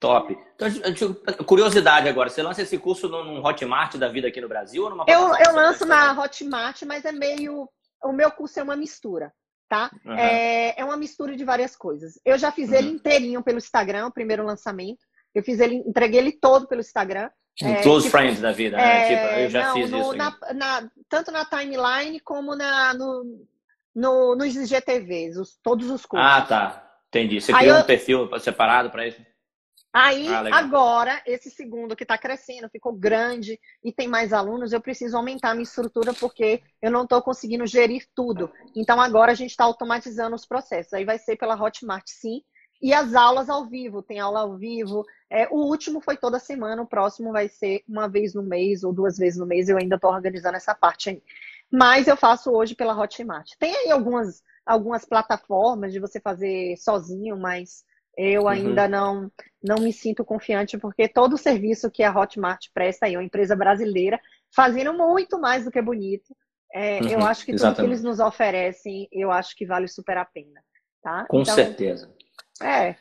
[0.05, 0.38] Top.
[0.55, 1.14] Então,
[1.46, 5.07] curiosidade agora, você lança esse curso num Hotmart da vida aqui no Brasil ou numa
[5.09, 7.66] Eu, eu lanço na Hotmart, mas é meio.
[8.02, 9.32] O meu curso é uma mistura,
[9.66, 9.90] tá?
[10.05, 10.12] Uhum.
[10.12, 12.20] É, é uma mistura de várias coisas.
[12.22, 12.74] Eu já fiz uhum.
[12.74, 15.00] ele inteirinho pelo Instagram, o primeiro lançamento.
[15.34, 17.30] Eu fiz ele, entreguei ele todo pelo Instagram.
[17.62, 18.82] É, Close tipo, Friends da vida, né?
[18.84, 20.12] É, tipo, eu já não, fiz no, isso.
[20.16, 23.24] Na, na, tanto na timeline como na, no,
[23.94, 26.28] no, nos IGTVs, os, todos os cursos.
[26.30, 26.90] Ah, tá.
[27.09, 27.40] Entendi.
[27.40, 27.82] Você criou eu...
[27.82, 29.34] um perfil separado para isso?
[29.97, 34.80] Aí, ah, agora, esse segundo que está crescendo, ficou grande e tem mais alunos, eu
[34.80, 38.51] preciso aumentar a minha estrutura porque eu não estou conseguindo gerir tudo.
[38.74, 40.92] Então, agora a gente está automatizando os processos.
[40.92, 42.42] Aí vai ser pela Hotmart, sim.
[42.82, 45.05] E as aulas ao vivo, tem aula ao vivo.
[45.30, 48.92] É, o último foi toda semana, o próximo vai ser uma vez no mês ou
[48.92, 49.68] duas vezes no mês.
[49.68, 51.22] Eu ainda estou organizando essa parte aí
[51.74, 53.51] mas eu faço hoje pela Hotmart.
[53.59, 57.84] Tem aí algumas, algumas plataformas de você fazer sozinho, mas
[58.17, 58.49] eu uhum.
[58.49, 59.31] ainda não,
[59.62, 63.25] não me sinto confiante, porque todo o serviço que a Hotmart presta aí, é uma
[63.25, 64.21] empresa brasileira,
[64.55, 66.35] fazendo muito mais do que bonito,
[66.73, 67.77] é, uhum, eu acho que tudo exatamente.
[67.77, 70.61] que eles nos oferecem, eu acho que vale super a pena.
[71.01, 71.25] Tá?
[71.29, 72.11] Com então, certeza.
[72.61, 72.97] É.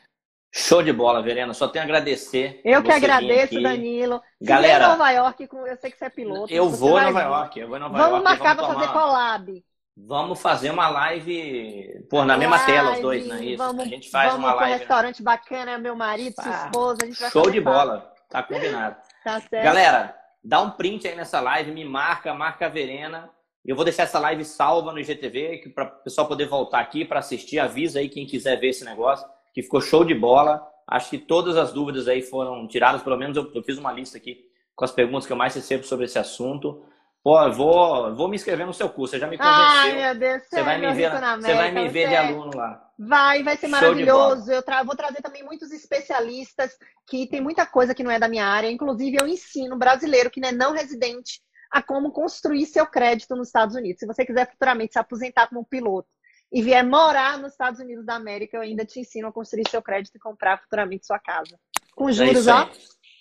[0.52, 1.52] Show de bola, Verena.
[1.52, 2.60] Só tenho a agradecer.
[2.64, 4.22] Eu que agradeço, Danilo.
[4.40, 6.52] Se Galera, Nova York, eu sei que você é piloto.
[6.52, 7.58] Eu vou em Nova York.
[7.58, 8.24] Eu vou em Nova vamos York.
[8.24, 9.64] Marcar vamos marcar para fazer collab.
[9.96, 13.58] Vamos fazer uma live, pô, na live, mesma tela os dois, não é isso?
[13.58, 14.72] Vamos, a gente faz vamos uma live.
[14.72, 18.12] um restaurante bacana, meu marido, sua ah, esposa, a gente vai Show de bola.
[18.28, 18.96] Tá combinado.
[19.22, 19.62] tá certo.
[19.62, 23.30] Galera, dá um print aí nessa live, me marca, marca a Verena.
[23.64, 27.20] Eu vou deixar essa live salva no IGTV, para o pessoal poder voltar aqui para
[27.20, 27.60] assistir.
[27.60, 30.60] Avisa aí quem quiser ver esse negócio, que ficou show de bola.
[30.88, 34.18] Acho que todas as dúvidas aí foram tiradas, pelo menos eu, eu fiz uma lista
[34.18, 36.84] aqui com as perguntas que eu mais recebo sobre esse assunto.
[37.24, 39.58] Pô, eu vou, vou me inscrever no seu curso, você já me convenceu.
[39.58, 42.86] Ai, meu Deus, você vai me ver, você vai me ver de aluno lá.
[42.98, 44.52] Vai, vai ser maravilhoso.
[44.52, 46.76] Eu tra vou trazer também muitos especialistas
[47.08, 48.70] que tem muita coisa que não é da minha área.
[48.70, 53.48] Inclusive, eu ensino brasileiro que não é não residente a como construir seu crédito nos
[53.48, 54.00] Estados Unidos.
[54.00, 56.10] Se você quiser futuramente se aposentar como piloto
[56.52, 59.80] e vier morar nos Estados Unidos da América, eu ainda te ensino a construir seu
[59.80, 61.58] crédito e comprar futuramente sua casa.
[61.96, 62.68] Com é juros, é ó,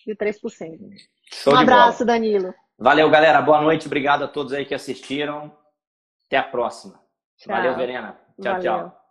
[0.05, 0.77] de 3%.
[1.31, 2.53] Show um abraço, Danilo.
[2.77, 3.41] Valeu, galera.
[3.41, 3.87] Boa noite.
[3.87, 5.55] Obrigado a todos aí que assistiram.
[6.25, 6.99] Até a próxima.
[7.37, 7.55] Tchau.
[7.55, 8.19] Valeu, Verena.
[8.41, 8.61] Tchau, Valeu.
[8.61, 9.02] tchau.